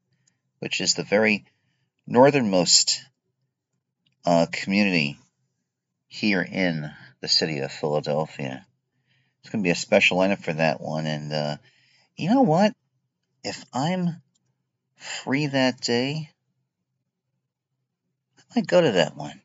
[0.60, 1.46] which is the very
[2.08, 3.02] northernmost
[4.26, 5.18] uh, community
[6.08, 6.92] here in
[7.22, 8.66] the city of Philadelphia.
[9.42, 11.06] It's going to be a special lineup for that one.
[11.08, 11.58] And uh,
[12.16, 12.74] you know what?
[13.44, 14.22] If I'm
[14.98, 16.30] free that day,
[18.56, 19.42] might go to that one.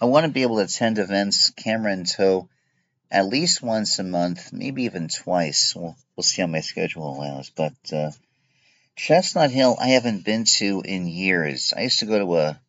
[0.00, 2.48] I want to be able to attend events camera in tow
[3.10, 5.74] at least once a month, maybe even twice.
[5.74, 7.50] We'll, we'll see how my schedule allows.
[7.50, 8.10] But uh,
[8.96, 11.72] Chestnut Hill, I haven't been to in years.
[11.76, 12.60] I used to go to a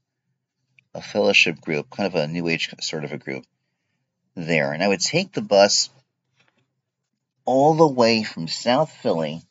[0.94, 3.46] a fellowship group, kind of a new age sort of a group
[4.36, 5.90] there, and I would take the bus
[7.46, 9.44] all the way from South Philly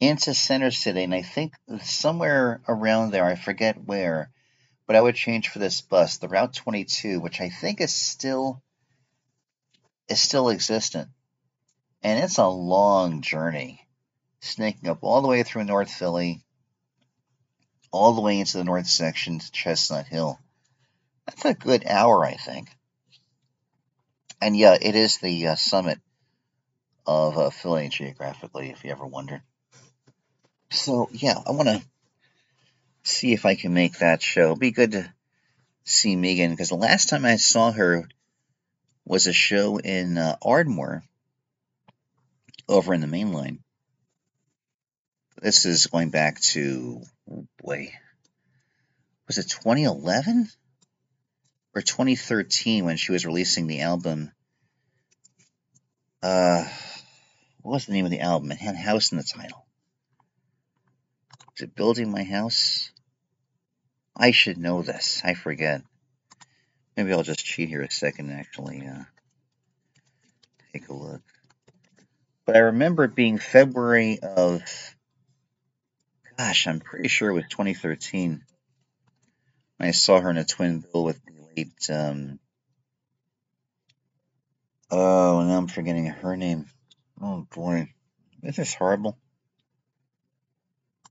[0.00, 4.30] into Center City, and I think somewhere around there, I forget where,
[4.86, 8.62] but I would change for this bus, the Route 22, which I think is still
[10.08, 11.08] is still existent,
[12.02, 13.84] and it's a long journey,
[14.40, 16.42] snaking up all the way through North Philly,
[17.90, 20.38] all the way into the north section to Chestnut Hill.
[21.26, 22.68] That's a good hour, I think.
[24.40, 25.98] And yeah, it is the uh, summit
[27.04, 29.42] of uh, Philly geographically, if you ever wondered.
[30.70, 31.82] So yeah, I want to
[33.02, 34.46] see if I can make that show.
[34.46, 35.12] It'd be good to
[35.84, 38.08] see Meghan because the last time I saw her
[39.04, 41.04] was a show in uh, Ardmore
[42.68, 43.60] over in the main line.
[45.40, 47.46] This is going back to, oh
[49.26, 50.48] was it 2011
[51.74, 54.32] or 2013 when she was releasing the album?
[56.22, 56.64] Uh,
[57.60, 58.50] what was the name of the album?
[58.50, 59.65] It had house in the title.
[61.58, 62.90] It Building My House?
[64.14, 65.22] I should know this.
[65.24, 65.82] I forget.
[66.96, 69.04] Maybe I'll just cheat here a second and actually uh,
[70.72, 71.22] take a look.
[72.44, 74.62] But I remember it being February of,
[76.36, 78.42] gosh, I'm pretty sure it was 2013.
[79.80, 82.38] I saw her in a twin bill with the late, um,
[84.90, 86.66] oh, now I'm forgetting her name.
[87.20, 87.92] Oh boy,
[88.42, 89.18] this is horrible.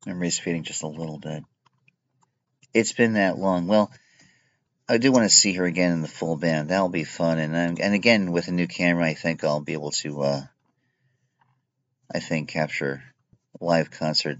[0.05, 1.43] Memory's fading just a little bit.
[2.73, 3.67] It's been that long.
[3.67, 3.91] Well,
[4.87, 6.69] I do want to see her again in the full band.
[6.69, 7.39] That'll be fun.
[7.39, 10.41] And um, and again with a new camera, I think I'll be able to, uh,
[12.13, 13.03] I think, capture
[13.59, 14.39] a live concert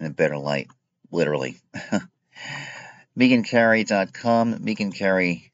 [0.00, 0.68] in a better light,
[1.10, 1.60] literally.
[3.18, 5.52] MeghanCary.com, Meghan Cary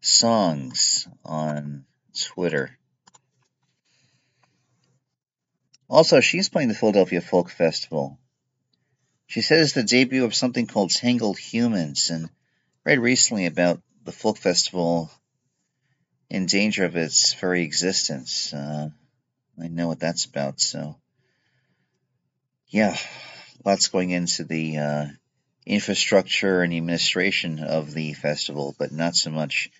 [0.00, 1.84] Songs on
[2.16, 2.78] Twitter.
[5.88, 8.18] Also, she's playing the Philadelphia Folk Festival.
[9.26, 12.30] She says the debut of something called Tangled Humans, and
[12.84, 15.10] read recently about the folk festival
[16.30, 18.52] in danger of its very existence.
[18.52, 18.90] Uh,
[19.60, 20.96] I know what that's about, so
[22.68, 22.96] yeah,
[23.64, 25.06] lots going into the uh,
[25.64, 29.70] infrastructure and administration of the festival, but not so much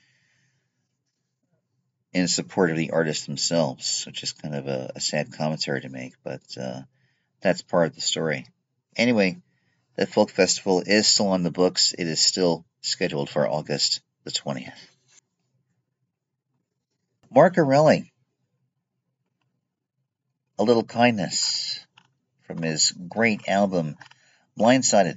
[2.13, 5.89] in support of the artists themselves, which is kind of a, a sad commentary to
[5.89, 6.81] make, but uh,
[7.43, 8.47] that's part of the story.
[8.97, 9.37] Anyway,
[9.97, 11.95] the folk festival is still on the books.
[11.99, 14.73] It is still scheduled for August the 20th.
[17.31, 18.11] Mark Erelli,
[20.59, 21.81] A Little Kindness
[22.47, 23.97] from his great album
[24.59, 25.17] Blindsided.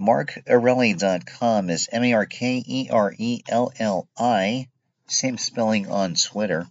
[0.00, 4.68] MarkErelli.com is M A R K E R E L L I,
[5.06, 6.66] same spelling on Twitter.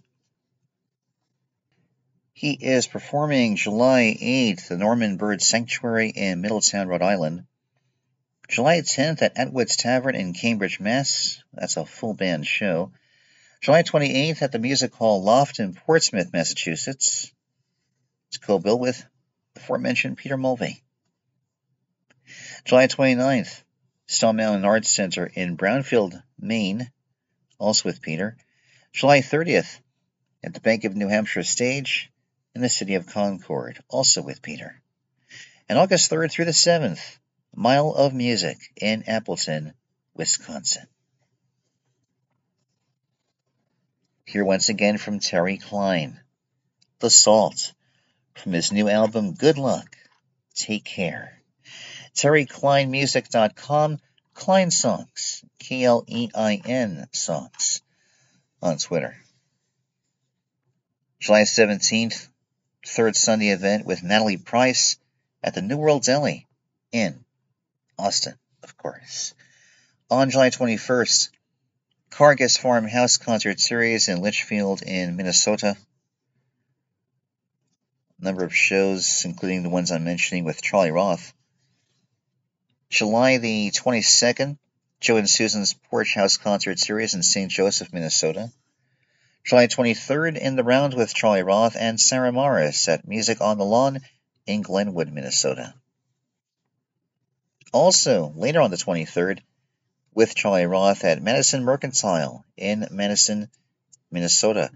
[2.38, 7.46] He is performing July 8th at the Norman Bird Sanctuary in Middletown, Rhode Island.
[8.46, 11.42] July 10th at Atwood's Tavern in Cambridge, Mass.
[11.54, 12.92] That's a full band show.
[13.62, 17.32] July 28th at the Music Hall Loft in Portsmouth, Massachusetts.
[18.28, 19.02] It's co-billed with
[19.54, 20.82] the aforementioned Peter Mulvey.
[22.66, 23.62] July 29th,
[24.08, 26.90] Stone Mountain Arts Center in Brownfield, Maine,
[27.58, 28.36] also with Peter.
[28.92, 29.80] July 30th
[30.44, 32.10] at the Bank of New Hampshire stage
[32.56, 34.80] in the city of Concord, also with Peter.
[35.68, 37.18] And August 3rd through the 7th,
[37.54, 39.74] Mile of Music in Appleton,
[40.14, 40.86] Wisconsin.
[44.24, 46.18] Here once again from Terry Klein.
[47.00, 47.74] The Salt
[48.34, 49.94] from his new album Good Luck.
[50.54, 51.38] Take care.
[52.14, 54.00] TerryKleinMusic.com,
[54.32, 57.82] Klein Songs, K L E I N Songs
[58.62, 59.14] on Twitter.
[61.20, 62.28] July 17th,
[62.86, 64.96] third Sunday event with Natalie Price
[65.42, 66.46] at the New World Deli
[66.92, 67.24] in
[67.98, 69.34] Austin, of course.
[70.10, 71.30] On July 21st,
[72.10, 75.76] Cargus Farmhouse Concert Series in Litchfield in Minnesota.
[78.20, 81.34] A number of shows, including the ones I'm mentioning with Charlie Roth.
[82.88, 84.58] July the 22nd,
[85.00, 87.50] Joe and Susan's Porch House Concert Series in St.
[87.50, 88.50] Joseph, Minnesota.
[89.46, 93.64] July 23rd, in the round with Charlie Roth and Sarah Morris at Music on the
[93.64, 94.00] Lawn
[94.44, 95.72] in Glenwood, Minnesota.
[97.72, 99.38] Also, later on the 23rd,
[100.12, 103.48] with Charlie Roth at Madison Mercantile in Madison,
[104.10, 104.68] Minnesota.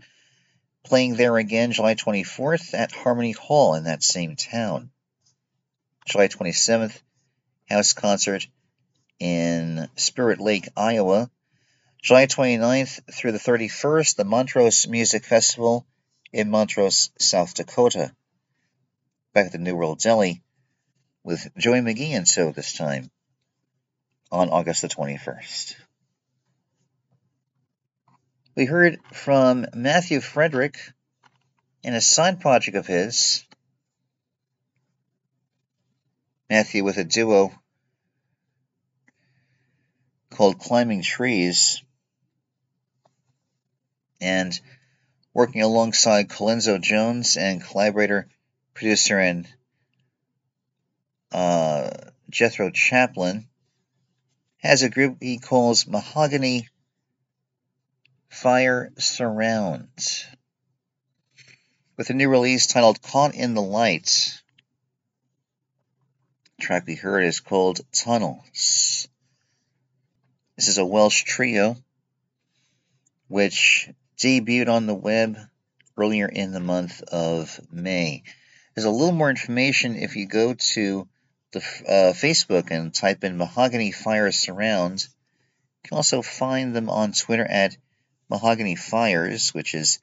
[0.85, 4.93] Playing there again July 24th at Harmony Hall in that same town.
[6.07, 6.97] July 27th,
[7.69, 8.47] house concert
[9.19, 11.29] in Spirit Lake, Iowa.
[12.03, 15.87] July 29th through the 31st, the Montrose Music Festival
[16.33, 18.15] in Montrose, South Dakota.
[19.35, 20.43] Back at the New World Deli
[21.23, 23.11] with Joey McGee and so this time
[24.33, 25.75] on August the 21st.
[28.55, 30.79] We heard from Matthew Frederick
[31.83, 33.45] in a side project of his.
[36.49, 37.53] Matthew with a duo
[40.31, 41.83] called Climbing Trees
[44.21, 44.59] and
[45.33, 48.29] working alongside Colenso Jones and collaborator,
[48.75, 49.49] producer, and
[51.33, 51.91] uh,
[52.29, 53.47] Jethro Chaplin
[54.59, 56.69] has a group he calls Mahogany
[58.29, 60.25] Fire Surround.
[61.97, 64.41] With a new release titled Caught in the Light.
[66.57, 69.09] The track we heard is called Tunnels.
[70.57, 71.77] This is a Welsh trio
[73.29, 73.89] which
[74.21, 75.39] debuted on the web
[75.97, 78.23] earlier in the month of May.
[78.75, 81.09] There's a little more information if you go to
[81.53, 85.01] the uh, Facebook and type in Mahogany Fire Surround.
[85.01, 87.77] You can also find them on Twitter at
[88.29, 89.99] Mahogany Fires, which is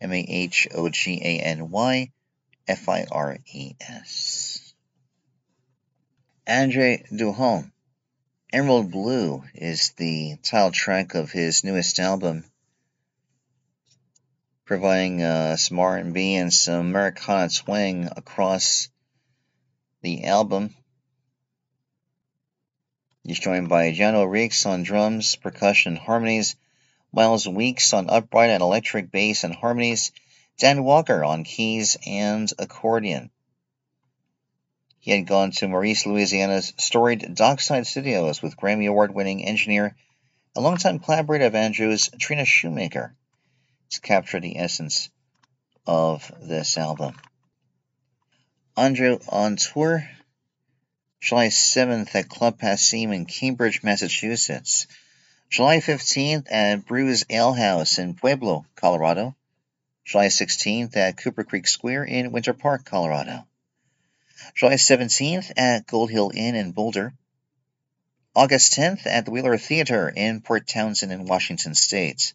[0.00, 2.10] M A H O G A N Y
[2.66, 4.74] F I R E S.
[6.46, 7.70] Andrew Duhon.
[8.52, 12.44] Emerald Blue is the title track of his newest album,
[14.68, 18.90] providing uh, some R&B and some Americana swing across
[20.02, 20.74] the album.
[23.24, 26.54] He's joined by Jano Rix on drums, percussion, harmonies,
[27.14, 30.12] Miles Weeks on upright and electric bass and harmonies,
[30.58, 33.30] Dan Walker on keys and accordion.
[35.00, 39.96] He had gone to Maurice, Louisiana's storied Dockside Studios with Grammy Award winning engineer
[40.54, 43.14] and longtime collaborator of Andrews, Trina Shoemaker,
[43.90, 45.10] to capture the essence
[45.86, 47.14] of this album.
[48.76, 50.08] Andrew on tour
[51.20, 54.86] July 7th at Club Passim in Cambridge, Massachusetts.
[55.50, 59.34] July 15th at Brews Ale House in Pueblo, Colorado.
[60.04, 63.46] July 16th at Cooper Creek Square in Winter Park, Colorado.
[64.54, 67.12] July 17th at Gold Hill Inn in Boulder.
[68.36, 72.32] August 10th at the Wheeler Theater in Port Townsend in Washington State.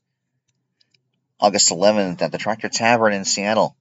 [1.40, 3.76] August 11th at the Tractor Tavern in Seattle.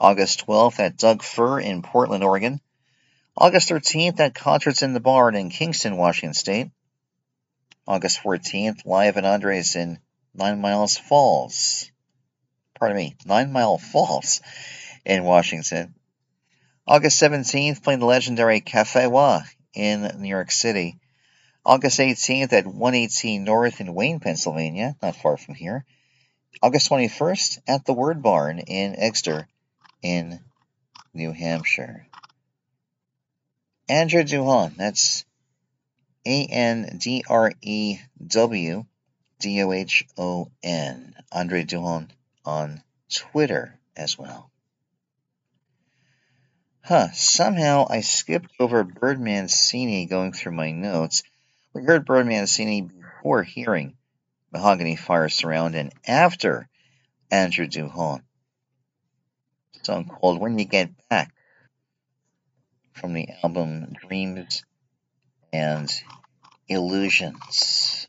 [0.00, 2.60] August 12th at Doug Fir in Portland, Oregon.
[3.36, 6.70] August 13th at Concerts in the Barn in Kingston, Washington State.
[7.86, 9.98] August 14th, live at Andres in
[10.34, 11.90] Nine Miles Falls.
[12.78, 14.40] Pardon me, Nine Mile Falls
[15.04, 15.94] in Washington.
[16.86, 19.42] August 17th, playing the legendary Cafe Wha
[19.74, 20.98] in New York City.
[21.64, 25.84] August 18th at 118 North in Wayne, Pennsylvania, not far from here.
[26.62, 29.48] August 21st at the Word Barn in Exeter
[30.02, 30.40] in
[31.14, 32.06] New Hampshire.
[33.88, 35.24] Andrew Duhon, that's
[36.26, 38.84] A N D R E W
[39.38, 41.14] D O H O N.
[41.32, 42.08] Andrew Duhon
[42.44, 42.82] on
[43.12, 44.50] Twitter as well.
[46.82, 51.22] Huh, somehow I skipped over Birdman Mancini going through my notes.
[51.72, 53.96] We heard Birdman Mancini before hearing
[54.52, 56.68] Mahogany Fire Surround and after
[57.30, 58.22] Andrew Duhon.
[59.82, 61.32] Song called When You Get Back
[62.92, 64.64] from the album Dreams
[65.52, 65.90] and
[66.68, 68.08] Illusions.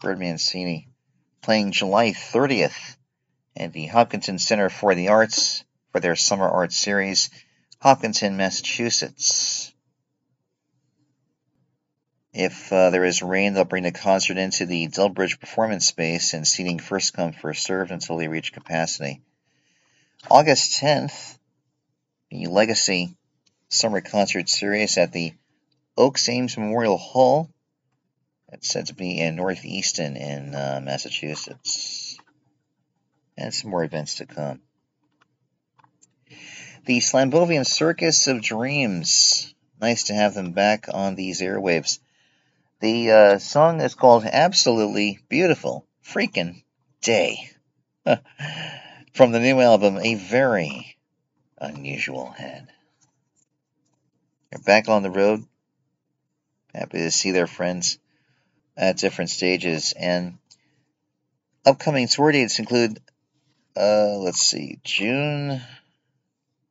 [0.00, 0.88] Birdman Mancini
[1.42, 2.96] playing July 30th
[3.56, 7.30] at the Hopkinton Center for the Arts for their Summer Art Series,
[7.80, 9.71] Hopkinton, Massachusetts.
[12.32, 16.48] If uh, there is rain, they'll bring the concert into the Delbridge Performance Space and
[16.48, 19.20] seating first come, first served until they reach capacity.
[20.30, 21.36] August 10th,
[22.30, 23.14] the Legacy
[23.68, 25.34] Summer Concert Series at the
[25.96, 27.50] Oakes Ames Memorial Hall.
[28.50, 32.16] It's said to be in North Easton in uh, Massachusetts.
[33.36, 34.60] And some more events to come.
[36.86, 39.54] The Slambovian Circus of Dreams.
[39.80, 41.98] Nice to have them back on these airwaves.
[42.82, 46.64] The uh, song is called Absolutely Beautiful Freaking
[47.00, 47.48] Day.
[49.14, 50.96] From the new album, A Very
[51.58, 52.66] Unusual Head.
[54.50, 55.44] They're back on the road.
[56.74, 57.98] Happy to see their friends
[58.76, 59.94] at different stages.
[59.96, 60.38] And
[61.64, 62.98] upcoming tour dates include,
[63.76, 65.62] uh, let's see, June.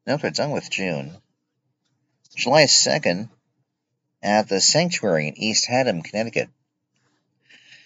[0.05, 1.15] No, they're done with June.
[2.35, 3.29] July 2nd
[4.21, 6.49] at the Sanctuary in East Haddam, Connecticut.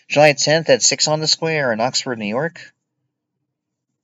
[0.07, 2.74] July 10th at 6 on the Square in Oxford, New York.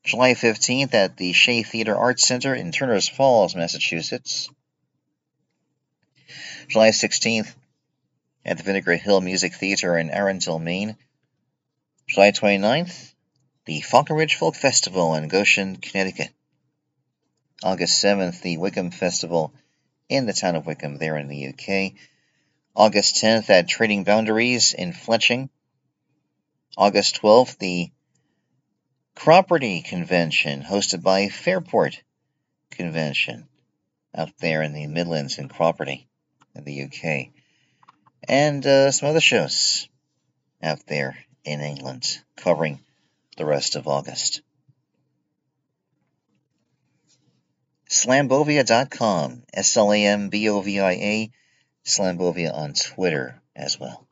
[0.03, 4.49] July 15th at the Shea Theater Arts Center in Turners Falls, Massachusetts.
[6.68, 7.53] July 16th
[8.44, 10.98] at the Vinegar Hill Music Theater in Arundel, Maine.
[12.08, 13.14] July 29th,
[13.66, 16.30] the Falcon Ridge Folk Festival in Goshen, Connecticut.
[17.64, 19.53] August 7th, the Wickham Festival
[20.10, 21.94] in the town of Wickham, there in the UK.
[22.76, 25.49] August 10th at Trading Boundaries in Fletching.
[26.77, 27.91] August 12th, the
[29.15, 32.02] Cropredy Convention hosted by Fairport
[32.69, 33.49] Convention
[34.15, 36.07] out there in the Midlands in Cropredy
[36.56, 37.34] in the UK.
[38.27, 39.89] And uh, some other shows
[40.64, 42.80] out there in England covering
[43.35, 44.41] the rest of August.
[47.89, 51.31] Slambovia.com, S L A M B O V I A,
[51.84, 54.08] Slambovia on Twitter as well.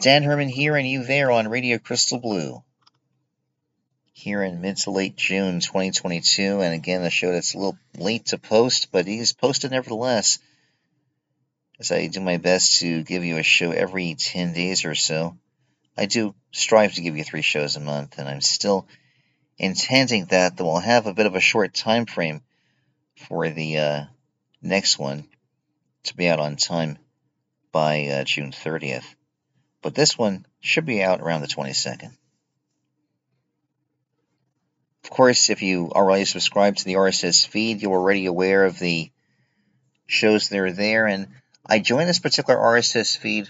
[0.00, 2.62] Dan Herman here and you there on Radio Crystal Blue.
[4.12, 8.26] Here in mid to late June 2022, and again, a show that's a little late
[8.26, 10.38] to post, but he's posted nevertheless.
[11.78, 15.36] As I do my best to give you a show every 10 days or so.
[15.96, 18.86] I do strive to give you three shows a month, and I'm still
[19.58, 22.42] intending that, though I'll have a bit of a short time frame
[23.28, 24.04] for the uh,
[24.62, 25.28] next one
[26.06, 26.98] to be out on time
[27.72, 29.04] by uh, June 30th.
[29.82, 32.10] But this one should be out around the 22nd.
[35.04, 39.10] Of course, if you already subscribe to the RSS feed, you're already aware of the
[40.06, 41.06] shows that are there.
[41.06, 41.28] And
[41.64, 43.48] I joined this particular RSS feed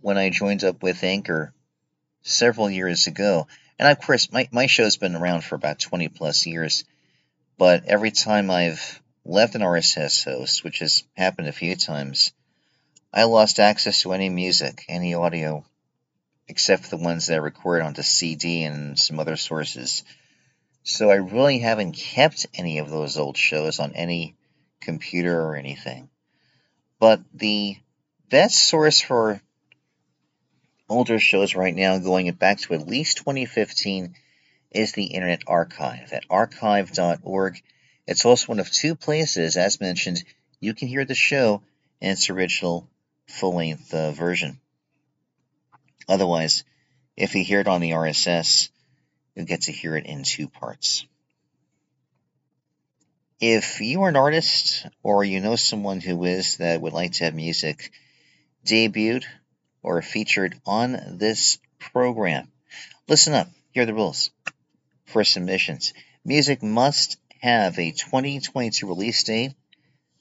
[0.00, 1.52] when I joined up with Anchor
[2.22, 3.46] several years ago.
[3.78, 6.84] And of course, my, my show's been around for about 20 plus years.
[7.58, 12.32] But every time I've left an RSS host, which has happened a few times,
[13.12, 15.64] I lost access to any music, any audio,
[16.48, 20.04] except for the ones that I record onto CD and some other sources.
[20.82, 24.36] So I really haven't kept any of those old shows on any
[24.80, 26.10] computer or anything.
[26.98, 27.76] But the
[28.28, 29.40] best source for
[30.88, 34.14] older shows right now, going back to at least 2015,
[34.70, 37.62] is the Internet Archive at archive.org.
[38.06, 40.22] It's also one of two places, as mentioned,
[40.60, 41.62] you can hear the show
[42.00, 42.88] in its original
[43.26, 44.60] full length uh, version.
[46.08, 46.64] Otherwise,
[47.16, 48.68] if you hear it on the RSS,
[49.34, 51.06] you'll get to hear it in two parts.
[53.40, 57.24] If you are an artist or you know someone who is that would like to
[57.24, 57.90] have music
[58.64, 59.24] debuted
[59.82, 62.50] or featured on this program,
[63.08, 63.48] listen up.
[63.72, 64.30] Here are the rules
[65.06, 65.92] for submissions.
[66.24, 69.52] Music must have a 2022 release date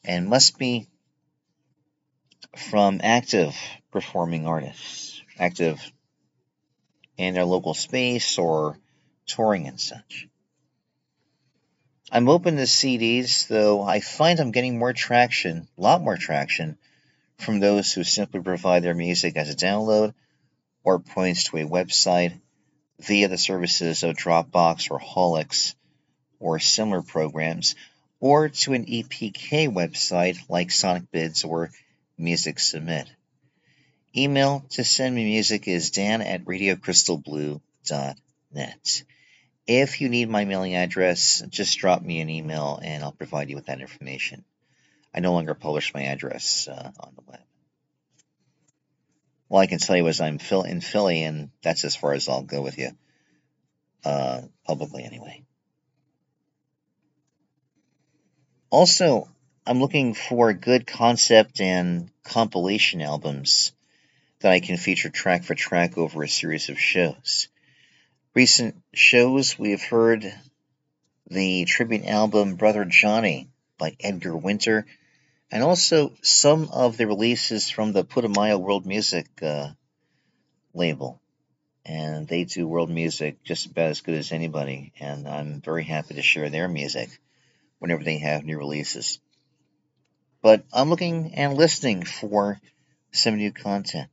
[0.03, 0.89] and must be
[2.57, 3.55] from active
[3.93, 5.79] performing artists, active
[7.15, 8.77] in their local space or
[9.25, 10.27] touring and such.
[12.11, 16.77] I'm open to CDs, though I find I'm getting more traction, a lot more traction,
[17.37, 20.13] from those who simply provide their music as a download
[20.83, 22.37] or points to a website
[22.99, 25.73] via the services of Dropbox or Holix
[26.43, 27.75] or similar programs,
[28.19, 31.71] or to an EPK website like Sonicbids or
[32.17, 33.07] Music Submit.
[34.15, 39.03] Email to send me music is dan at radiocrystalblue.net.
[39.65, 43.55] If you need my mailing address, just drop me an email and I'll provide you
[43.55, 44.43] with that information.
[45.13, 47.39] I no longer publish my address uh, on the web.
[49.49, 52.27] All I can tell you is I'm Phil in Philly, and that's as far as
[52.27, 52.89] I'll go with you,
[54.03, 55.43] uh, publicly anyway.
[58.73, 59.29] Also,
[59.67, 63.71] I'm looking for good concept and compilation albums
[64.39, 67.49] that I can feature track for track over a series of shows.
[68.33, 70.25] Recent shows, we have heard
[71.29, 73.47] the tribute album Brother Johnny
[73.77, 74.87] by Edgar Winter,
[75.51, 79.69] and also some of the releases from the Putumayo World Music uh,
[80.73, 81.21] label.
[81.85, 86.15] And they do world music just about as good as anybody, and I'm very happy
[86.15, 87.19] to share their music
[87.83, 89.19] whenever they have new releases.
[90.41, 92.57] But I'm looking and listening for
[93.11, 94.09] some new content.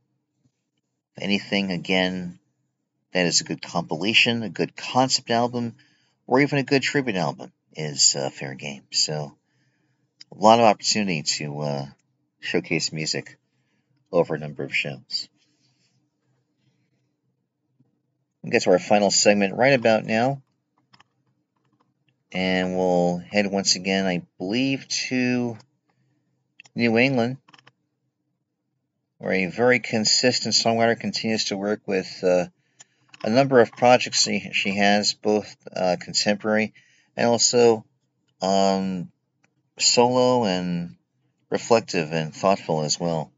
[1.17, 2.37] Anything, again,
[3.13, 5.75] that is a good compilation, a good concept album,
[6.27, 8.83] or even a good tribute album is uh, fair game.
[8.91, 9.37] So,
[10.33, 11.85] a lot of opportunity to uh,
[12.41, 13.37] showcase music
[14.11, 15.29] over a number of shows.
[18.43, 20.41] We'll get to our final segment right about now.
[22.33, 25.57] And we'll head once again, I believe, to
[26.75, 27.37] New England,
[29.17, 32.45] where a very consistent songwriter continues to work with uh,
[33.23, 36.73] a number of projects she, she has, both uh, contemporary
[37.17, 37.85] and also
[38.41, 39.11] um,
[39.77, 40.95] solo and
[41.49, 43.31] reflective and thoughtful as well.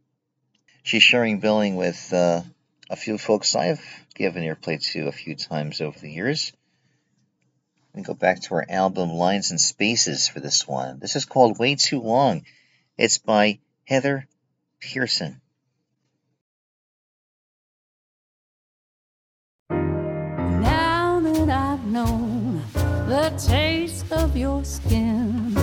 [0.83, 2.41] She's sharing billing with uh,
[2.89, 3.83] a few folks I've
[4.13, 6.53] given airplay to a few times over the years.
[7.95, 10.99] And go back to our album Lines and Spaces for this one.
[10.99, 12.43] This is called Way Too Long.
[12.97, 14.27] It's by Heather
[14.79, 15.41] Pierson.
[19.69, 22.63] Now that I've known
[23.07, 25.55] the taste of your skin,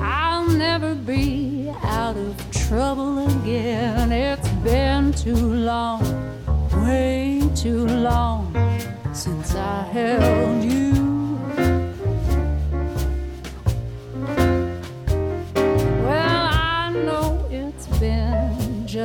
[0.00, 4.10] I'll never be out of trouble again.
[4.10, 6.02] It's been too long,
[6.72, 8.52] way too long
[9.12, 10.85] since I held you.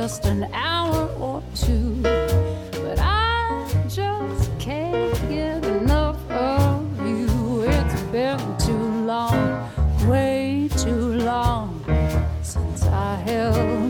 [0.02, 7.62] Just an hour or two, but I just can't get enough of you.
[7.68, 9.70] It's been too long,
[10.08, 11.84] way too long
[12.42, 13.81] since I held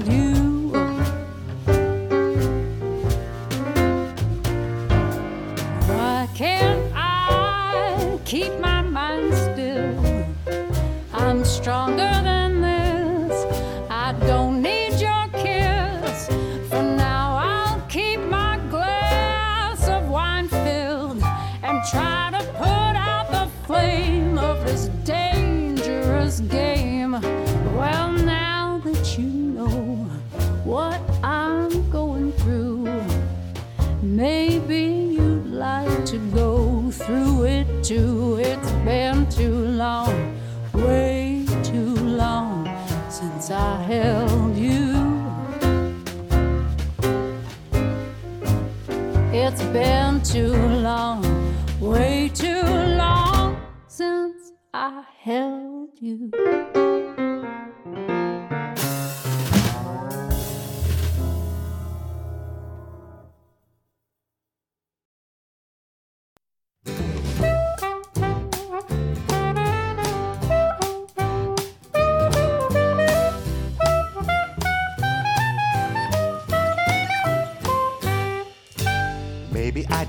[49.73, 51.23] been too long,
[51.81, 56.31] way too long since I held you.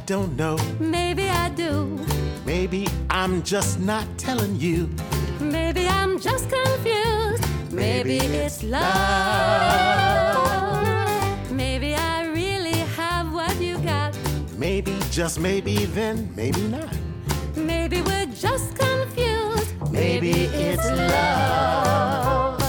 [0.06, 0.58] Don't know.
[0.80, 2.00] Maybe I do.
[2.46, 4.90] Maybe I'm just not telling you.
[5.40, 7.44] Maybe I'm just confused.
[7.72, 8.84] Maybe it's love.
[11.52, 14.18] Maybe I really have what you got.
[14.58, 16.94] Maybe, just maybe, then maybe not.
[17.56, 19.74] Maybe we're just confused.
[19.92, 22.62] Maybe it's love.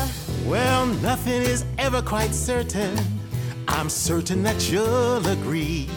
[0.47, 2.97] Well, nothing is ever quite certain.
[3.67, 5.89] I'm certain that you'll agree.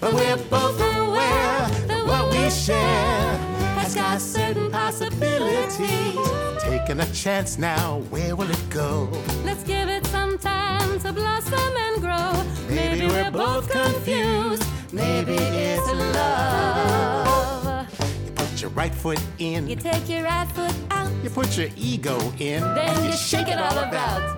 [0.00, 3.36] But we're both aware that what we share
[3.78, 6.18] has got certain possibilities.
[6.62, 9.08] Taking a chance now, where will it go?
[9.44, 12.44] Let's give it some time to blossom and grow.
[12.68, 14.64] Maybe we're both confused.
[14.92, 17.88] Maybe it's love.
[18.24, 21.68] You put your right foot in, You take your right foot out, you put your
[21.76, 24.35] ego in, then and you shake it all about.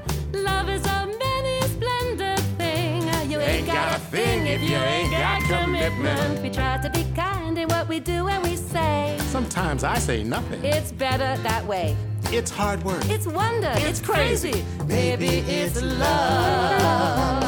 [3.68, 6.42] Got a thing if you ain't got commitment.
[6.42, 9.16] We try to be kind in what we do and we say.
[9.26, 10.64] Sometimes I say nothing.
[10.64, 11.96] It's better that way.
[12.30, 13.04] It's hard work.
[13.08, 13.72] It's wonder.
[13.76, 14.64] It's, crazy.
[14.86, 17.42] Maybe it's love.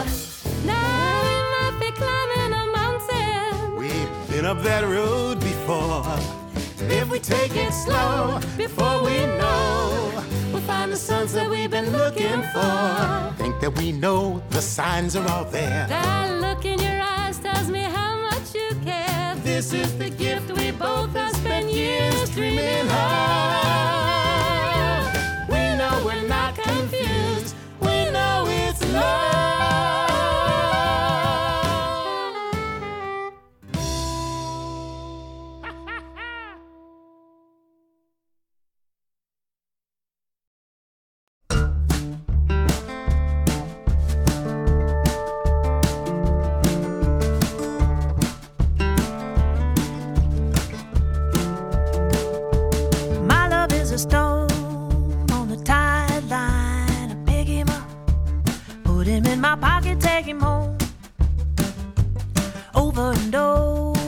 [0.64, 3.76] Now we might be climbing a mountain.
[3.76, 6.05] We've been up that road before.
[6.90, 10.19] If we take it slow, before we know,
[10.70, 13.34] find the suns that we've been looking for.
[13.42, 15.86] Think that we know the signs are all there.
[15.88, 19.34] That look in your eyes tells me how much you care.
[19.42, 23.69] This is the gift we both have spent years dreaming of.
[54.01, 54.51] Stone
[55.31, 57.10] on the tide line.
[57.12, 57.89] I pick him up,
[58.82, 60.78] put him in my pocket, take him home.
[62.74, 63.99] Over and over.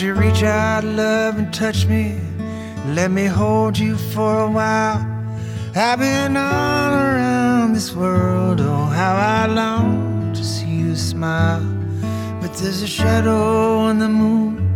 [0.00, 2.18] You reach out, love, and touch me?
[2.86, 4.98] Let me hold you for a while.
[5.76, 11.62] I've been all around this world, oh, how I long to see you smile.
[12.40, 14.74] But there's a shadow on the moon,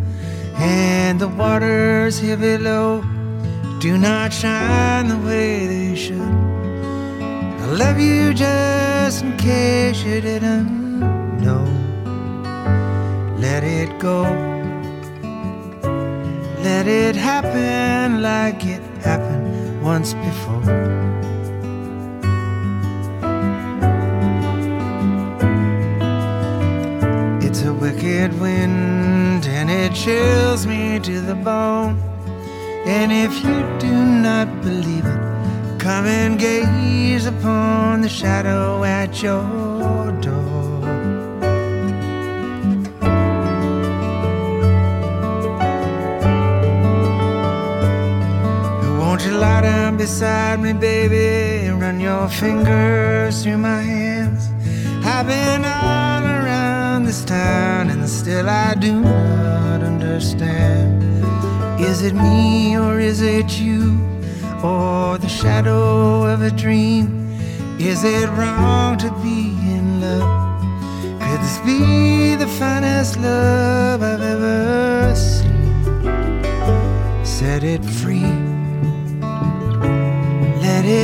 [0.57, 3.03] and the waters here below
[3.81, 6.21] do not shine the way they should.
[7.63, 11.65] I love you just in case you didn't know.
[13.39, 14.54] Let it go.
[16.65, 20.63] Let it happen like it happened once before.
[27.43, 32.01] It's a wicked wind and it chills me to the bone.
[32.87, 33.95] And if you do
[34.27, 39.74] not believe it, come and gaze upon the shadow at your
[49.25, 54.49] you lie down beside me, baby, and run your fingers through my hands?
[55.05, 61.03] I've been all around this town, and still I do not understand.
[61.81, 63.99] Is it me or is it you,
[64.63, 67.39] or the shadow of a dream?
[67.79, 70.63] Is it wrong to be in love?
[71.21, 74.94] Could this be the finest love I've ever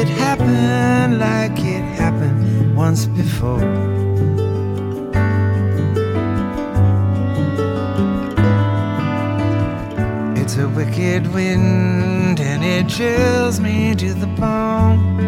[0.01, 3.61] it happen like it happened once before.
[10.41, 15.21] It's a wicked wind and it chills me to the bone.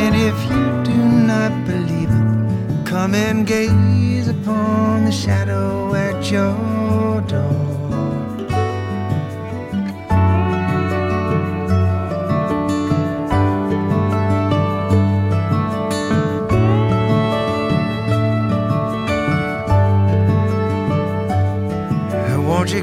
[0.00, 1.02] And if you do
[1.32, 7.61] not believe it, come and gaze upon the shadow at your door.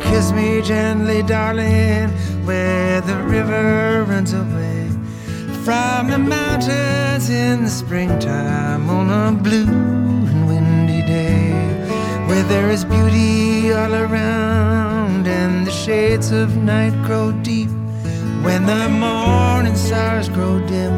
[0.10, 2.10] Kiss me gently, darling,
[2.46, 4.90] where the river runs away
[5.64, 9.68] from the mountains in the springtime on a blue
[10.32, 11.52] and windy day,
[12.28, 17.70] where there is beauty all around and the shades of night grow deep.
[18.42, 20.94] When the morning stars grow dim,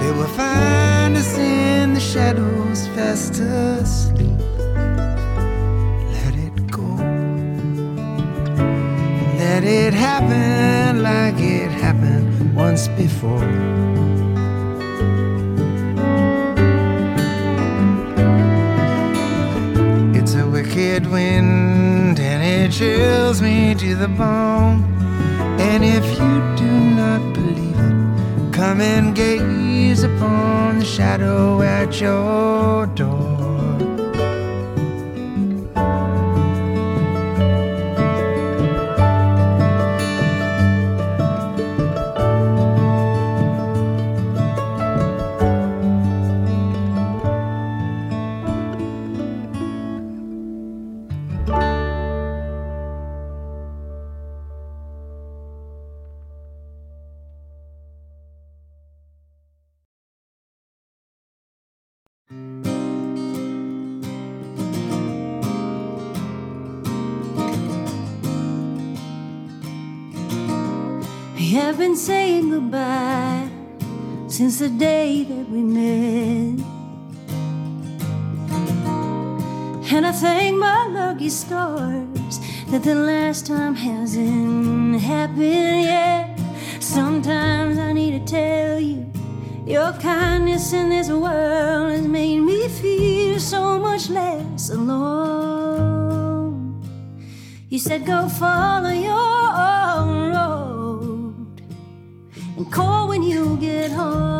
[0.00, 3.34] they will find us in the shadows fast
[9.52, 13.50] Let it happen like it happened once before.
[20.14, 24.84] It's a wicked wind and it chills me to the bone.
[25.58, 26.72] And if you do
[27.02, 33.39] not believe it, come and gaze upon the shadow at your door.
[74.40, 76.64] Since the day that we met.
[79.92, 82.40] And I thank my lucky stars
[82.70, 86.40] that the last time hasn't happened yet.
[86.80, 89.12] Sometimes I need to tell you,
[89.66, 96.00] your kindness in this world has made me feel so much less alone.
[97.68, 100.49] You said, go follow your own road
[102.60, 104.36] and call when you get home.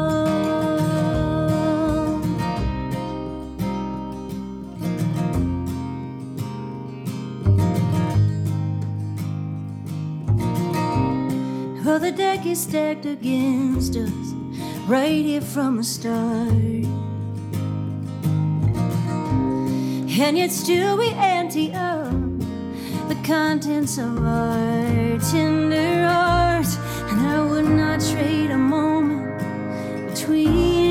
[11.83, 14.11] Well, the deck is stacked against us
[14.87, 16.51] right here from the start.
[20.23, 22.13] And yet, still, we empty up
[23.09, 26.50] the contents of our tender hearts.
[27.41, 29.25] I would not trade a moment
[30.11, 30.90] between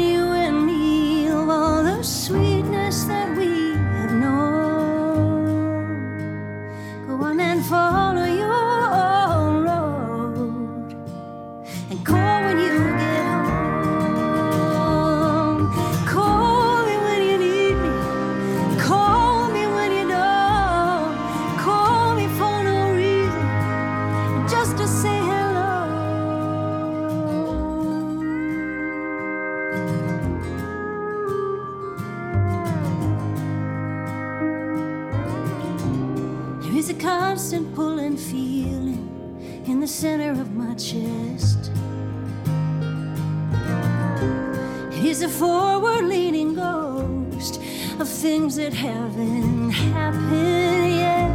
[48.21, 51.31] things that haven't happened yet.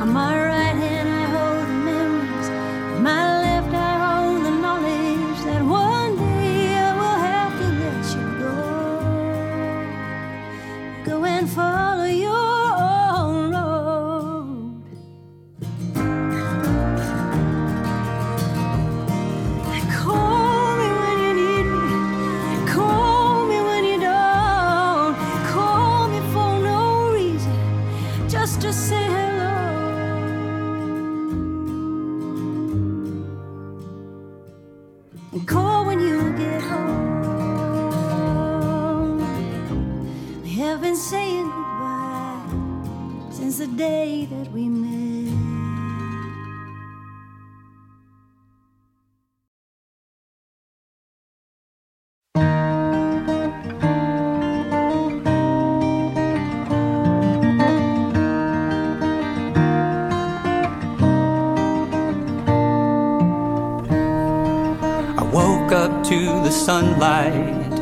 [0.00, 0.53] On my right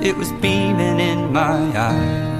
[0.03, 2.33] it was beaming in my eyes.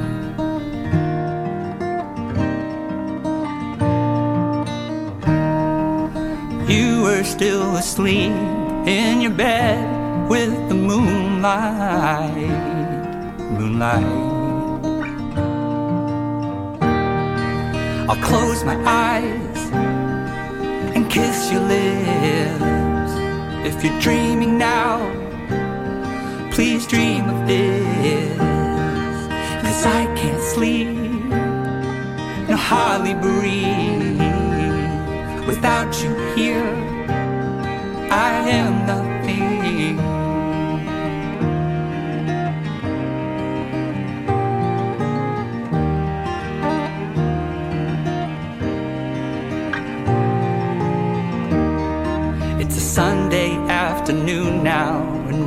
[6.69, 8.33] You were still asleep
[8.87, 12.35] in your bed with the moonlight,
[13.57, 14.33] moonlight.
[18.09, 19.71] I'll close my eyes
[20.97, 23.13] and kiss your lips.
[23.69, 25.22] If you're dreaming now,
[26.53, 28.39] please dream of this.
[29.63, 30.89] Cause I can't sleep,
[32.49, 34.21] no hardly breathe.
[35.47, 36.65] Without you here,
[38.11, 39.02] I am nothing.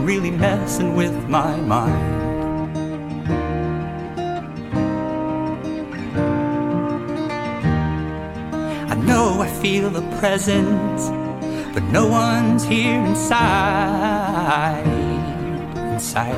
[0.05, 2.21] Really messing with my mind.
[8.91, 11.09] I know I feel a presence,
[11.73, 14.85] but no one's here inside.
[15.93, 16.35] Inside.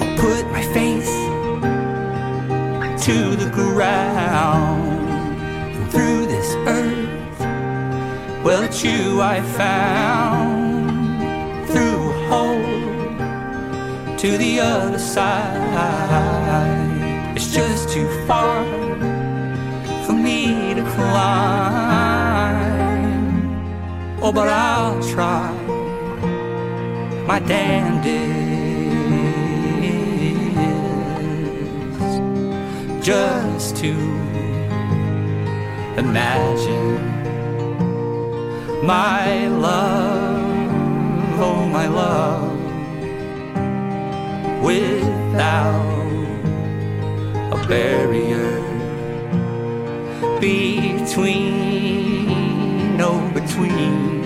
[0.00, 1.14] I'll put my face
[3.04, 5.10] to the ground
[5.76, 6.99] and through this earth.
[8.42, 10.90] Well, it's you I found
[11.68, 15.60] through a hole to the other side.
[17.36, 18.64] It's just too far
[20.06, 22.20] for me to climb.
[24.22, 25.52] Oh, but I'll try
[27.26, 28.40] my damnedest
[33.02, 33.92] just to
[35.96, 36.79] imagine
[38.82, 42.50] my love, oh my love,
[44.62, 45.84] without
[47.52, 48.60] a barrier
[50.40, 51.76] between,
[52.96, 54.24] no between.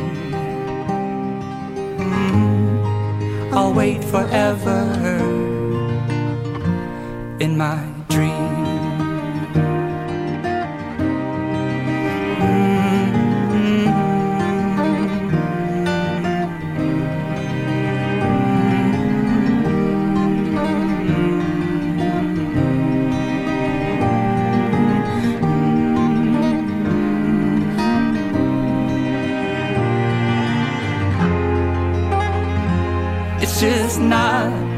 [1.99, 4.83] Mm, I'll wait forever
[7.41, 8.54] in my dream.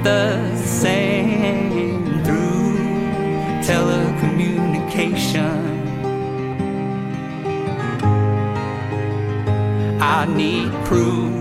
[0.06, 2.78] The same through
[3.68, 5.58] telecommunication.
[10.00, 11.35] I need proof.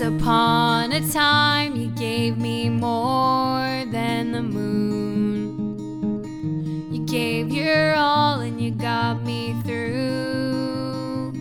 [0.00, 5.76] Once upon a time, you gave me more than the moon.
[6.90, 11.34] You gave your all and you got me through.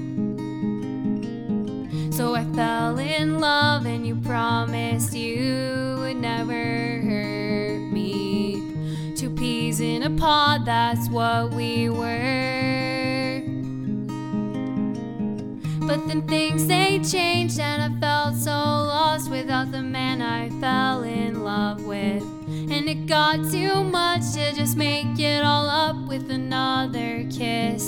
[2.11, 8.61] So I fell in love and you promised you would never hurt me.
[9.15, 13.41] Two peas in a pod, that's what we were.
[15.87, 17.57] But then things they changed
[23.09, 27.78] got too much to just make it all up with another kiss.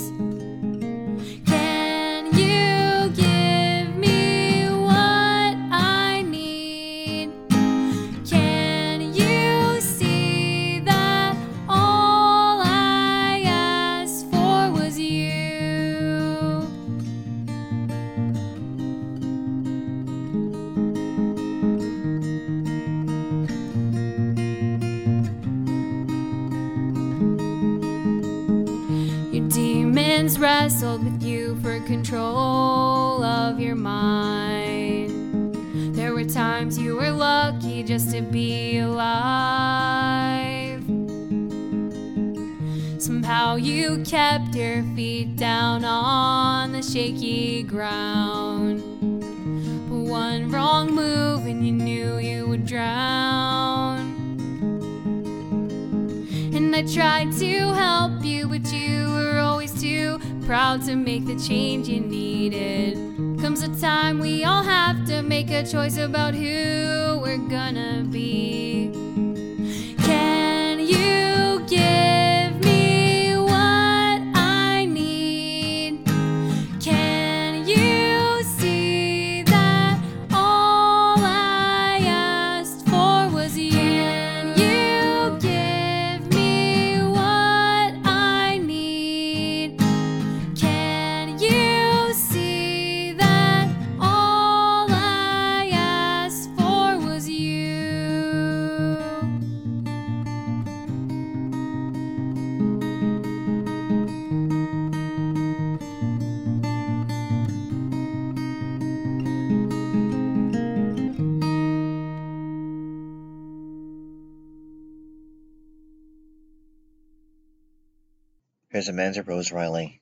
[118.72, 120.00] Here's Amanda Rose Riley.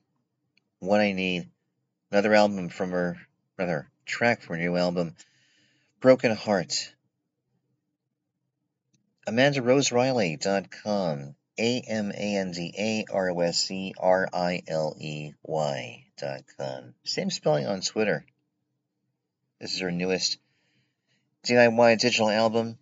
[0.79, 1.49] What I Need.
[2.09, 3.17] Another album from her,
[3.57, 5.13] another track from her new album,
[5.99, 6.93] Broken Heart.
[9.27, 11.35] AmandaRoseRiley.com.
[11.59, 16.05] A M A N D A R O S E R I L E Y
[16.17, 16.93] dot com.
[17.03, 18.25] Same spelling on Twitter.
[19.59, 20.37] This is her newest
[21.43, 22.77] DIY digital album,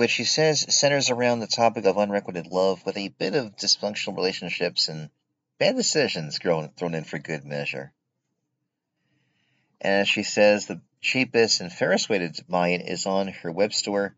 [0.00, 4.16] which she says centers around the topic of unrequited love with a bit of dysfunctional
[4.16, 5.10] relationships and
[5.58, 7.92] bad decisions thrown, in for good measure.
[9.78, 13.74] And she says, the cheapest and fairest way to buy it is on her web
[13.74, 14.16] store,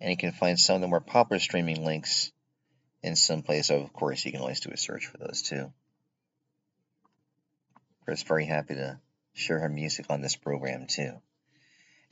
[0.00, 2.30] and you can find some of the more popular streaming links
[3.02, 3.68] in some place.
[3.68, 5.72] Of course, you can always do a search for those too.
[8.04, 9.00] Chris, very happy to
[9.32, 11.20] share her music on this program too.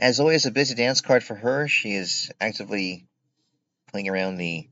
[0.00, 1.66] As always, a busy dance card for her.
[1.66, 3.06] She is actively
[3.88, 4.68] playing around the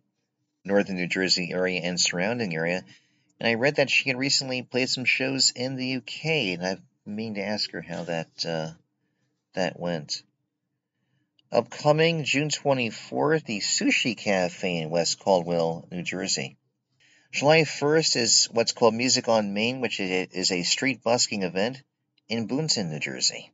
[0.65, 2.85] northern New Jersey area and surrounding area.
[3.41, 6.79] And I read that she had recently played some shows in the UK, and I
[7.05, 8.71] mean to ask her how that uh,
[9.55, 10.23] that went.
[11.51, 16.57] Upcoming June 24th, the Sushi Cafe in West Caldwell, New Jersey.
[17.33, 21.83] July 1st is what's called Music on Main, which is a street busking event
[22.29, 23.53] in Boonton, New Jersey.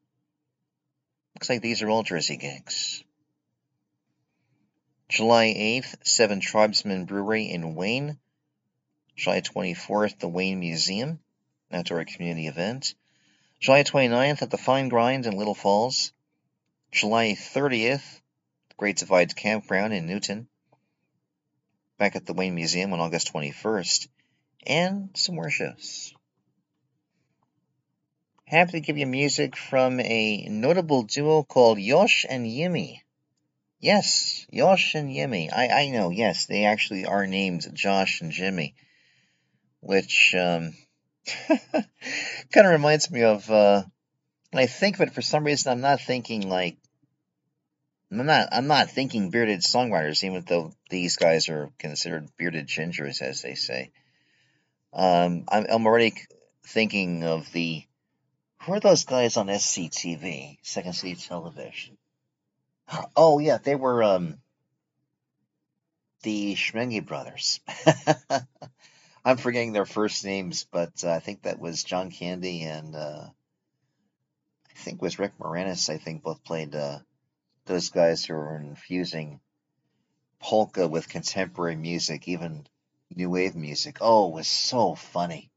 [1.35, 3.03] Looks like these are all Jersey gigs.
[5.09, 8.19] July 8th, Seven Tribesmen Brewery in Wayne.
[9.17, 11.21] July 24th, the Wayne Museum,
[11.71, 12.95] outdoor community event.
[13.61, 16.13] July 29th at the Fine Grind in Little Falls.
[16.91, 18.21] July 30th,
[18.69, 20.49] the Great Divide Campground in Newton.
[21.99, 24.09] Back at the Wayne Museum on August 21st.
[24.67, 26.15] And some more shows.
[28.53, 33.01] Happy to give you music from a notable duo called Yosh and Yimmy.
[33.81, 35.51] Yes, Yosh and Yimmy.
[35.51, 38.75] I, I know, yes, they actually are named Josh and Jimmy,
[39.81, 40.75] which um,
[41.49, 43.51] kind of reminds me of.
[43.51, 43.85] Uh,
[44.53, 46.77] I think of it, for some reason, I'm not thinking like.
[48.11, 48.49] I'm not.
[48.53, 53.55] I'm not thinking bearded songwriters, even though these guys are considered bearded gingers, as they
[53.55, 53.93] say.
[54.93, 56.13] Um, I'm, I'm already
[56.67, 57.87] thinking of the.
[58.65, 61.99] Who are those guys on SCTV, Second City Television?
[63.17, 64.39] Oh yeah, they were um
[66.23, 67.59] the Schmenge brothers.
[69.25, 73.27] I'm forgetting their first names, but uh, I think that was John Candy and uh,
[74.71, 75.91] I think was Rick Moranis.
[75.91, 77.01] I think both played uh,
[77.67, 79.41] those guys who were infusing
[80.39, 82.67] polka with contemporary music, even
[83.15, 83.99] new wave music.
[84.01, 85.52] Oh, it was so funny.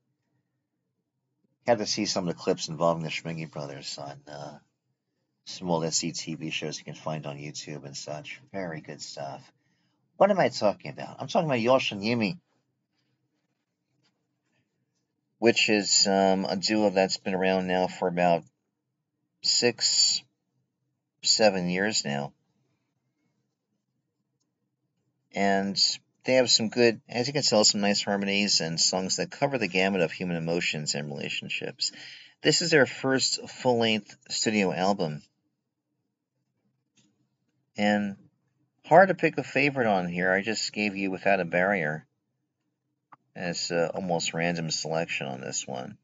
[1.65, 4.59] Had to see some of the clips involving the Schmenge brothers on uh,
[5.45, 8.41] some old SCTV shows you can find on YouTube and such.
[8.51, 9.41] Very good stuff.
[10.17, 11.17] What am I talking about?
[11.19, 12.37] I'm talking about Yosh and Yimmy,
[15.39, 18.43] which is um, a duo that's been around now for about
[19.43, 20.23] six,
[21.21, 22.33] seven years now.
[25.33, 25.77] And
[26.25, 29.57] they have some good, as you can tell, some nice harmonies and songs that cover
[29.57, 31.91] the gamut of human emotions and relationships.
[32.41, 35.21] This is their first full length studio album.
[37.77, 38.17] And
[38.85, 40.31] hard to pick a favorite on here.
[40.31, 42.07] I just gave you Without a Barrier.
[43.35, 45.97] as uh, almost random selection on this one.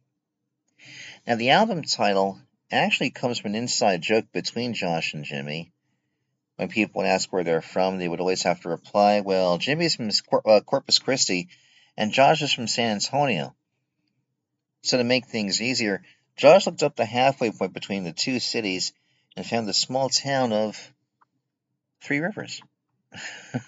[1.26, 2.40] Now, the album title
[2.72, 5.72] actually comes from an inside joke between Josh and Jimmy.
[6.62, 9.96] When people would ask where they're from, they would always have to reply, well, Jimmy's
[9.96, 11.50] from Cor- uh, Corpus Christi
[11.98, 13.56] and Josh is from San Antonio.
[14.84, 16.04] So, to make things easier,
[16.38, 18.94] Josh looked up the halfway point between the two cities
[19.36, 20.78] and found the small town of
[22.00, 22.62] Three Rivers.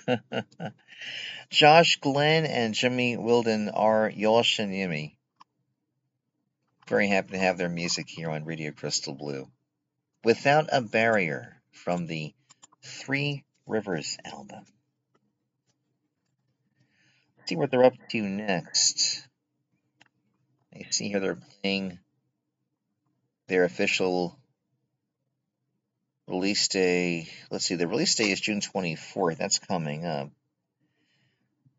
[1.49, 5.17] Josh Glenn and Jimmy Wilden are Yosh and Yimmy.
[6.87, 9.49] Very happy to have their music here on Radio Crystal Blue.
[10.23, 12.35] Without a Barrier from the
[12.84, 14.65] Three Rivers album.
[17.38, 19.27] Let's see what they're up to next.
[20.73, 21.99] I see here they're playing
[23.47, 24.38] their official
[26.27, 27.27] release day.
[27.51, 29.38] Let's see, the release day is June 24th.
[29.38, 30.30] That's coming up.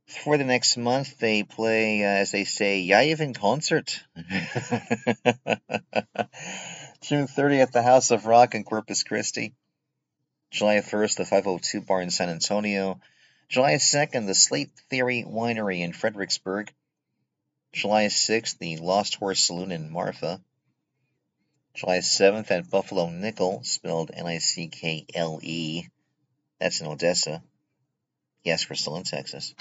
[0.06, 2.86] For the next month, they play, uh, as they say,
[3.20, 4.04] in concert.
[7.00, 9.54] June 30th, the House of Rock in Corpus Christi.
[10.54, 13.00] July 1st, the 502 Bar in San Antonio.
[13.48, 16.72] July 2nd, the Slate Theory Winery in Fredericksburg.
[17.72, 20.40] July 6th, the Lost Horse Saloon in Marfa.
[21.74, 25.88] July 7th at Buffalo Nickel, spelled N I C K L E.
[26.60, 27.42] That's in Odessa.
[28.44, 29.56] Yes, we're still in Texas.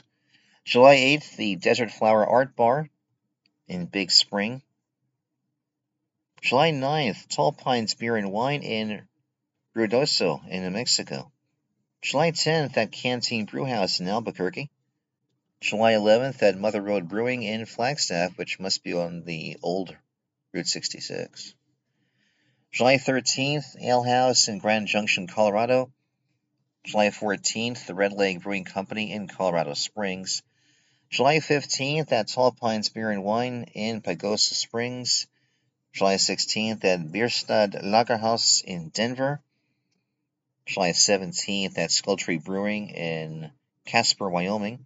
[0.63, 2.87] July 8th, the Desert Flower Art Bar
[3.67, 4.61] in Big Spring.
[6.39, 9.07] July 9th, Tall Pines Beer and Wine in
[9.75, 11.31] Ruidoso in New Mexico.
[12.03, 14.69] July 10th at Canteen Brewhouse in Albuquerque.
[15.61, 19.97] July 11th at Mother Road Brewing in Flagstaff, which must be on the old
[20.51, 21.55] Route 66.
[22.71, 25.91] July 13th, Ale House in Grand Junction, Colorado.
[26.83, 30.43] July 14th, the Red Leg Brewing Company in Colorado Springs.
[31.09, 35.25] July 15th at Tall Pines Beer and Wine in Pagosa Springs.
[35.93, 39.41] July 16th at Bierstadt Lagerhaus in Denver.
[40.65, 43.51] July 17th at Skulltree Brewing in
[43.85, 44.85] Casper, Wyoming.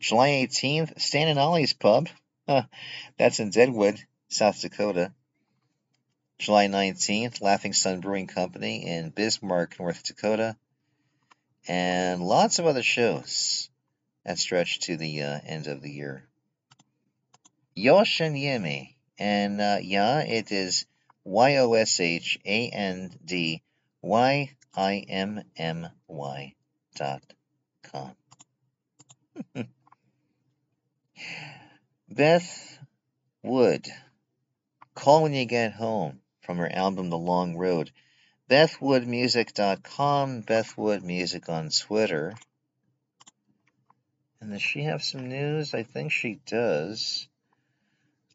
[0.00, 2.08] July 18th, Stan and Ollie's Pub.
[2.48, 2.62] Huh,
[3.18, 5.12] that's in Deadwood, South Dakota.
[6.38, 10.56] July 19th, Laughing Sun Brewing Company in Bismarck, North Dakota.
[11.66, 13.68] And lots of other shows
[14.24, 16.26] that stretch to the uh, end of the year.
[17.74, 18.96] Yosh and Yimmy.
[19.18, 20.86] And uh, yeah, it is
[21.24, 23.62] Y O S H A N D
[24.02, 26.54] Y I M M Y
[26.94, 27.22] dot
[27.82, 28.12] com.
[32.08, 32.78] Beth
[33.42, 33.88] Wood.
[34.94, 37.90] Call when you get home from her album The Long Road.
[38.48, 42.34] BethWoodMusic.com, Bethwood Music on Twitter.
[44.40, 45.74] And does she have some news?
[45.74, 47.28] I think she does.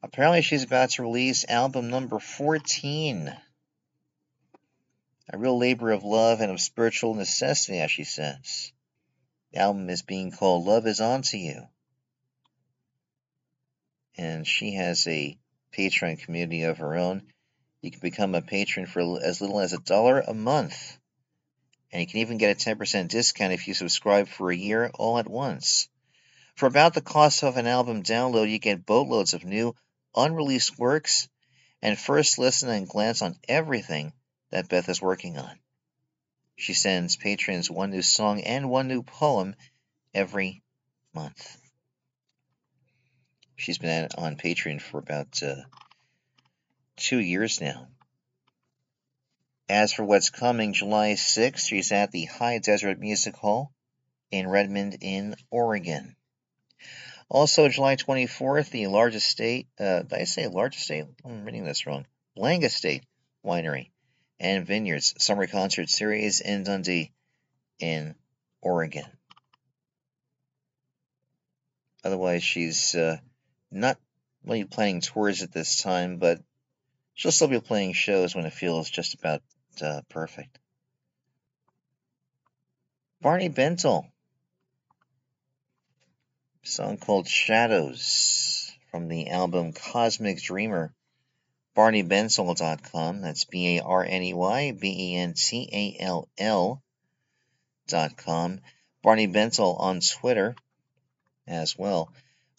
[0.04, 3.34] Apparently, she's about to release album number 14.
[5.30, 8.74] A real labor of love and of spiritual necessity, as she says.
[9.52, 11.70] The album is being called Love Is Onto You.
[14.18, 15.38] And she has a
[15.72, 17.32] patron community of her own.
[17.82, 20.98] You can become a patron for as little as a dollar a month.
[21.92, 25.18] And you can even get a 10% discount if you subscribe for a year all
[25.20, 25.88] at once.
[26.56, 29.76] For about the cost of an album download, you get boatloads of new,
[30.16, 31.30] unreleased works
[31.82, 34.12] and first listen and glance on everything
[34.54, 35.60] that Beth is working on.
[36.56, 39.56] She sends patrons one new song and one new poem
[40.14, 40.62] every
[41.12, 41.58] month.
[43.56, 45.64] She's been on Patreon for about uh,
[46.98, 47.88] two years now.
[49.68, 53.72] As for what's coming, July 6th, she's at the High Desert Music Hall
[54.30, 56.16] in Redmond, in Oregon.
[57.28, 61.06] Also, July 24th, the largest state, uh, did I say largest state?
[61.26, 62.06] I'm reading this wrong.
[62.38, 63.04] Langa State
[63.44, 63.90] Winery
[64.44, 67.12] and Vineyards Summer Concert Series in Dundee,
[67.80, 68.14] in
[68.62, 69.06] Oregon.
[72.04, 73.18] Otherwise, she's uh,
[73.72, 73.98] not
[74.46, 76.42] really planning tours at this time, but
[77.14, 79.42] she'll still be playing shows when it feels just about
[79.82, 80.60] uh, perfect.
[83.22, 84.06] Barney Bentall,
[86.64, 90.94] song called Shadows from the album Cosmic Dreamer.
[91.76, 93.22] BarneyBentall.com.
[93.22, 96.82] That's B A R N E Y B E N T A L L
[97.88, 98.60] dot com.
[99.02, 100.56] Barney Bentall on Twitter
[101.46, 102.12] as well.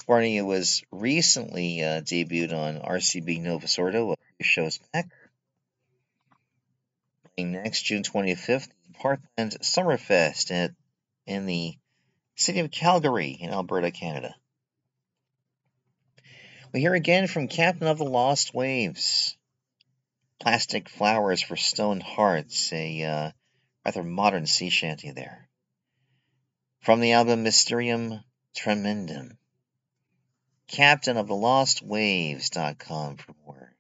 [0.07, 5.09] Barney was recently uh, debuted on RCB Nova Sordo a few shows back.
[7.39, 10.73] Next June 25th, Parkland Summerfest at,
[11.27, 11.77] in the
[12.37, 14.35] city of Calgary in Alberta, Canada.
[16.75, 19.37] We hear again from Captain of the Lost Waves.
[20.41, 23.31] Plastic Flowers for Stone Hearts, a uh,
[23.87, 25.49] rather modern sea shanty there.
[26.81, 28.25] From the album Mysterium
[28.57, 29.39] Tremendum.
[30.67, 33.77] Captain of the Lost Waves.com for more.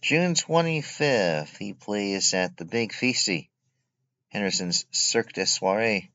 [0.00, 3.50] June 25th, he plays at the Big Feasty,
[4.30, 6.10] Henderson's Cirque de Soiree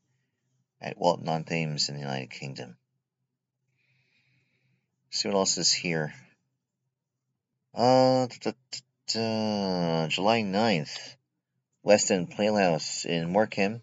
[0.80, 2.76] at Walton on Thames in the United Kingdom.
[5.12, 6.14] See what else is here.
[7.74, 8.52] Uh, da, da,
[9.08, 11.16] da, July 9th,
[11.82, 13.82] West End Playhouse in Morecambe.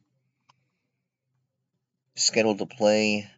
[2.15, 3.29] Scheduled to play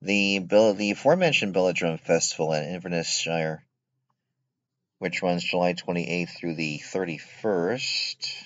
[0.00, 3.64] the Bell- the aforementioned Belladrum Festival at Inverness Shire,
[4.98, 8.44] which runs July 28th through the 31st.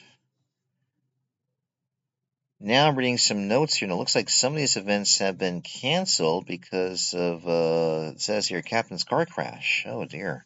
[2.62, 5.38] Now I'm reading some notes here, and it looks like some of these events have
[5.38, 9.84] been canceled because of, uh, it says here, Captain's car crash.
[9.86, 10.44] Oh dear.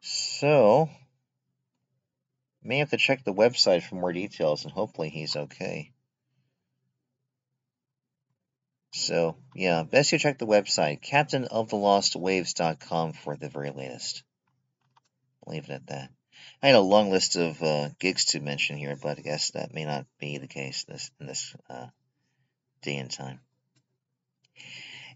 [0.00, 0.88] So,
[2.62, 5.90] may have to check the website for more details, and hopefully he's okay.
[8.92, 14.22] So, yeah, best you check the website, captainofthelostwaves.com for the very latest.
[15.46, 16.10] Leave it at that.
[16.62, 19.72] I had a long list of uh, gigs to mention here, but I guess that
[19.72, 21.86] may not be the case this in this uh,
[22.82, 23.40] day and time.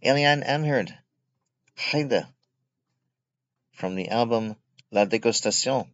[0.04, 0.96] Eliane Amherd,
[1.76, 2.28] Haida,
[3.72, 4.56] from the album
[4.90, 5.88] La Degustation.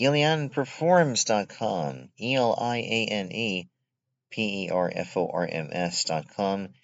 [0.00, 3.68] ElianePerforms.com, E L I A N E
[4.30, 6.74] P E R F O R M S.com.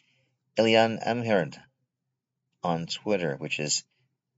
[0.56, 1.60] Eliane Amherd
[2.62, 3.82] on Twitter, which is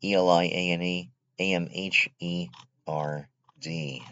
[0.02, 2.48] E L I A N E A M H E
[2.86, 3.28] R
[3.60, 4.02] D.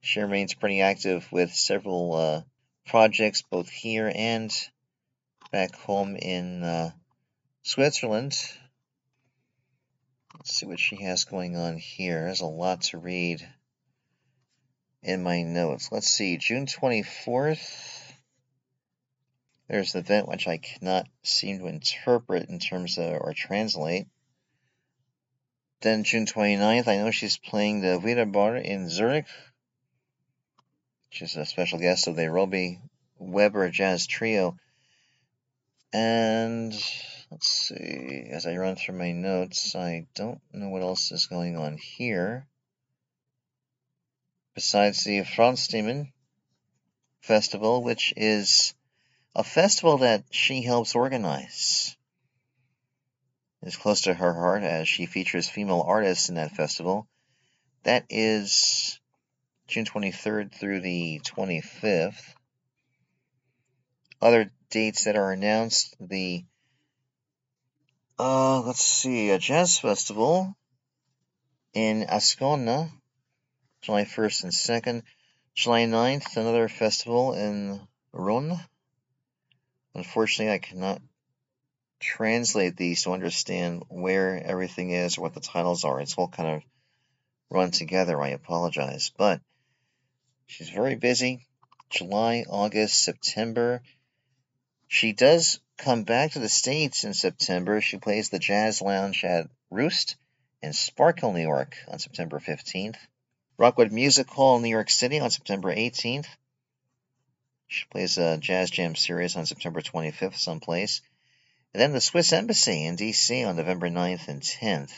[0.00, 2.42] She remains pretty active with several uh,
[2.86, 4.52] projects both here and
[5.52, 6.90] back home in uh,
[7.62, 8.36] Switzerland.
[10.34, 12.24] Let's see what she has going on here.
[12.24, 13.46] There's a lot to read
[15.02, 15.90] in my notes.
[15.92, 18.12] Let's see, June 24th.
[19.68, 24.06] There's an event which I cannot seem to interpret in terms of or translate.
[25.82, 29.26] Then June 29th, I know she's playing the Vita Bar in Zurich.
[31.10, 32.78] She's a special guest of the Roby
[33.18, 34.56] Weber Jazz Trio.
[35.92, 36.72] And
[37.32, 41.56] let's see, as I run through my notes, I don't know what else is going
[41.56, 42.46] on here.
[44.54, 46.12] Besides the Franz Demon
[47.22, 48.72] Festival, which is
[49.34, 51.96] a festival that she helps organize
[53.62, 57.06] is close to her heart as she features female artists in that festival.
[57.84, 59.00] That is
[59.68, 62.34] June 23rd through the 25th.
[64.20, 66.44] Other dates that are announced the
[68.18, 70.54] uh let's see, a jazz festival
[71.72, 72.90] in Ascona,
[73.80, 75.02] July 1st and 2nd.
[75.54, 77.80] July 9th, another festival in
[78.14, 78.58] Rhône.
[79.94, 81.02] Unfortunately, I cannot
[82.02, 86.00] translate these to understand where everything is what the titles are.
[86.00, 86.62] It's all kind of
[87.48, 88.20] run together.
[88.20, 89.10] I apologize.
[89.16, 89.40] But
[90.46, 91.46] she's very busy.
[91.90, 93.82] July, August, September.
[94.88, 97.80] She does come back to the States in September.
[97.80, 100.16] She plays the Jazz Lounge at Roost
[100.60, 102.96] in Sparkill, New York on September 15th.
[103.58, 106.26] Rockwood Music Hall in New York City on September 18th.
[107.68, 111.00] She plays a Jazz Jam series on September 25th, someplace.
[111.74, 114.92] And then the Swiss Embassy in DC on November 9th and 10th.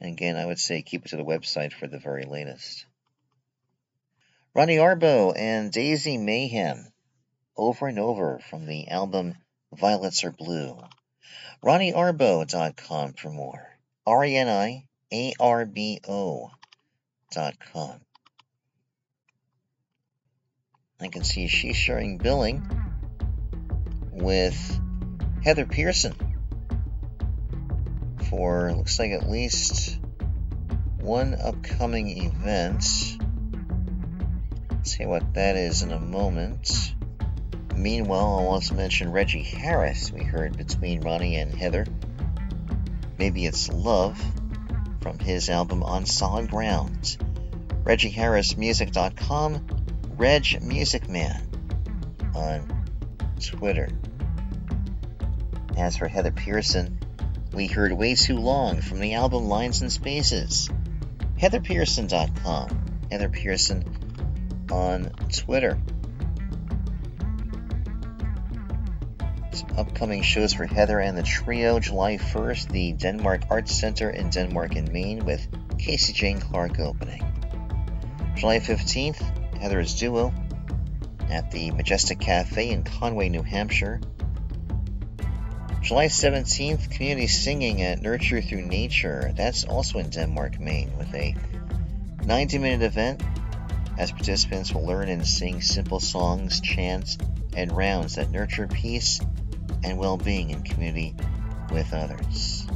[0.00, 2.86] And again, I would say keep it to the website for the very latest.
[4.54, 6.90] Ronnie Arbo and Daisy Mayhem,
[7.56, 9.34] over and over from the album
[9.72, 10.80] Violets Are Blue.
[11.62, 13.68] RonnieArbo.com for more.
[14.06, 16.50] R E N I A R B O
[17.32, 18.00] dot com.
[21.00, 22.66] I can see she's sharing billing
[24.12, 24.80] with
[25.46, 26.12] Heather Pierson
[28.28, 30.00] for looks like at least
[30.98, 32.82] one upcoming event.
[34.82, 36.92] see what that is in a moment.
[37.76, 41.86] Meanwhile, I want to mention Reggie Harris we heard between Ronnie and Heather.
[43.16, 44.20] Maybe it's Love
[45.00, 47.18] from his album On Solid Ground.
[47.84, 49.66] ReggieHarrisMusic.com,
[50.16, 51.40] Reg Music Man
[52.34, 52.84] on
[53.40, 53.90] Twitter.
[55.76, 56.98] As for Heather Pierson,
[57.52, 60.70] we heard Way Too Long from the album Lines and Spaces.
[61.38, 62.84] HeatherPierson.com.
[63.10, 63.84] Heather Pierson
[64.70, 65.78] on Twitter.
[69.52, 71.78] Some upcoming shows for Heather and the Trio.
[71.78, 75.46] July 1st, the Denmark Arts Center in Denmark and Maine with
[75.78, 77.22] Casey Jane Clark opening.
[78.34, 80.32] July 15th, Heather's Duo
[81.30, 84.00] at the Majestic Cafe in Conway, New Hampshire.
[85.86, 89.32] July 17th, community singing at Nurture Through Nature.
[89.36, 91.36] That's also in Denmark, Maine, with a
[92.24, 93.22] 90 minute event
[93.96, 97.18] as participants will learn and sing simple songs, chants,
[97.56, 99.20] and rounds that nurture peace
[99.84, 101.14] and well being in community
[101.70, 102.66] with others.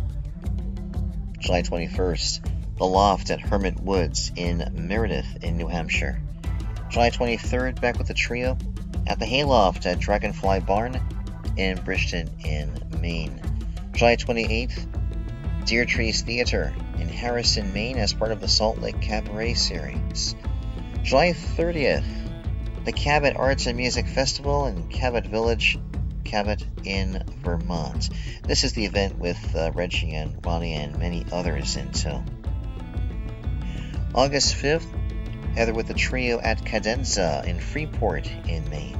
[1.40, 2.48] July 21st,
[2.78, 6.22] The Loft at Hermit Woods in Meredith in New Hampshire.
[6.90, 8.56] July 23rd, back with the trio
[9.08, 11.00] at the Hayloft at Dragonfly Barn
[11.56, 13.40] in Bridgton in Maine.
[13.92, 14.86] July 28th,
[15.66, 20.34] Deer Trees Theater in Harrison, Maine as part of the Salt Lake Cabaret Series.
[21.02, 22.04] July 30th,
[22.84, 25.78] the Cabot Arts and Music Festival in Cabot Village,
[26.24, 28.08] Cabot in Vermont.
[28.46, 31.90] This is the event with uh, Reggie and Ronnie and many others in.
[34.14, 34.86] August 5th,
[35.54, 38.96] Heather with the trio at Cadenza in Freeport in Maine.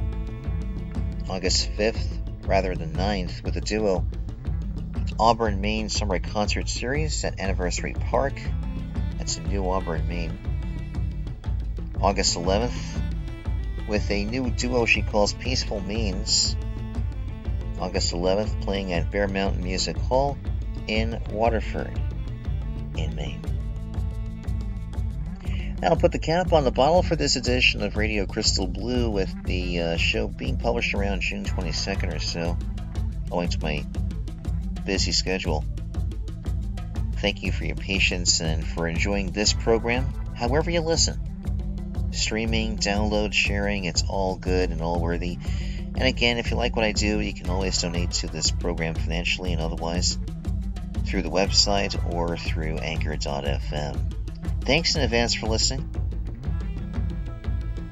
[1.29, 4.05] August 5th, rather than ninth, with the duo
[5.19, 8.33] Auburn, Maine Summer Concert Series at Anniversary Park.
[9.17, 10.37] That's in New Auburn, Maine.
[12.01, 13.01] August 11th,
[13.87, 16.55] with a new duo she calls Peaceful Means.
[17.79, 20.37] August 11th, playing at Bear Mountain Music Hall
[20.87, 21.99] in Waterford,
[22.97, 23.41] in Maine.
[25.81, 29.33] That'll put the cap on the bottle for this edition of Radio Crystal Blue, with
[29.45, 32.55] the uh, show being published around June 22nd or so,
[33.31, 33.83] owing to my
[34.85, 35.65] busy schedule.
[37.15, 41.19] Thank you for your patience and for enjoying this program, however you listen.
[42.11, 45.39] Streaming, download, sharing, it's all good and all worthy.
[45.95, 48.93] And again, if you like what I do, you can always donate to this program
[48.93, 50.19] financially and otherwise
[51.07, 54.20] through the website or through anchor.fm.
[54.71, 55.89] Thanks in advance for listening.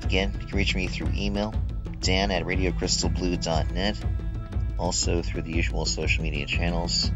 [0.02, 1.54] Again, you can reach me through email,
[2.00, 3.98] dan at radiocrystalblue.net,
[4.78, 7.12] also through the usual social media channels.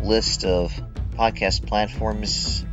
[0.00, 0.72] List of
[1.18, 2.64] podcast platforms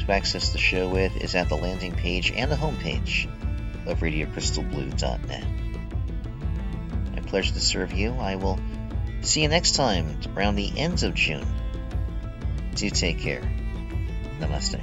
[0.00, 3.24] to access the show with is at the landing page and the homepage
[3.86, 5.46] of radiocrystalblue.net.
[7.14, 8.12] My pleasure to serve you.
[8.12, 8.60] I will
[9.22, 11.46] see you next time around the end of June.
[12.74, 13.50] Do take care.
[14.40, 14.78] Namaste.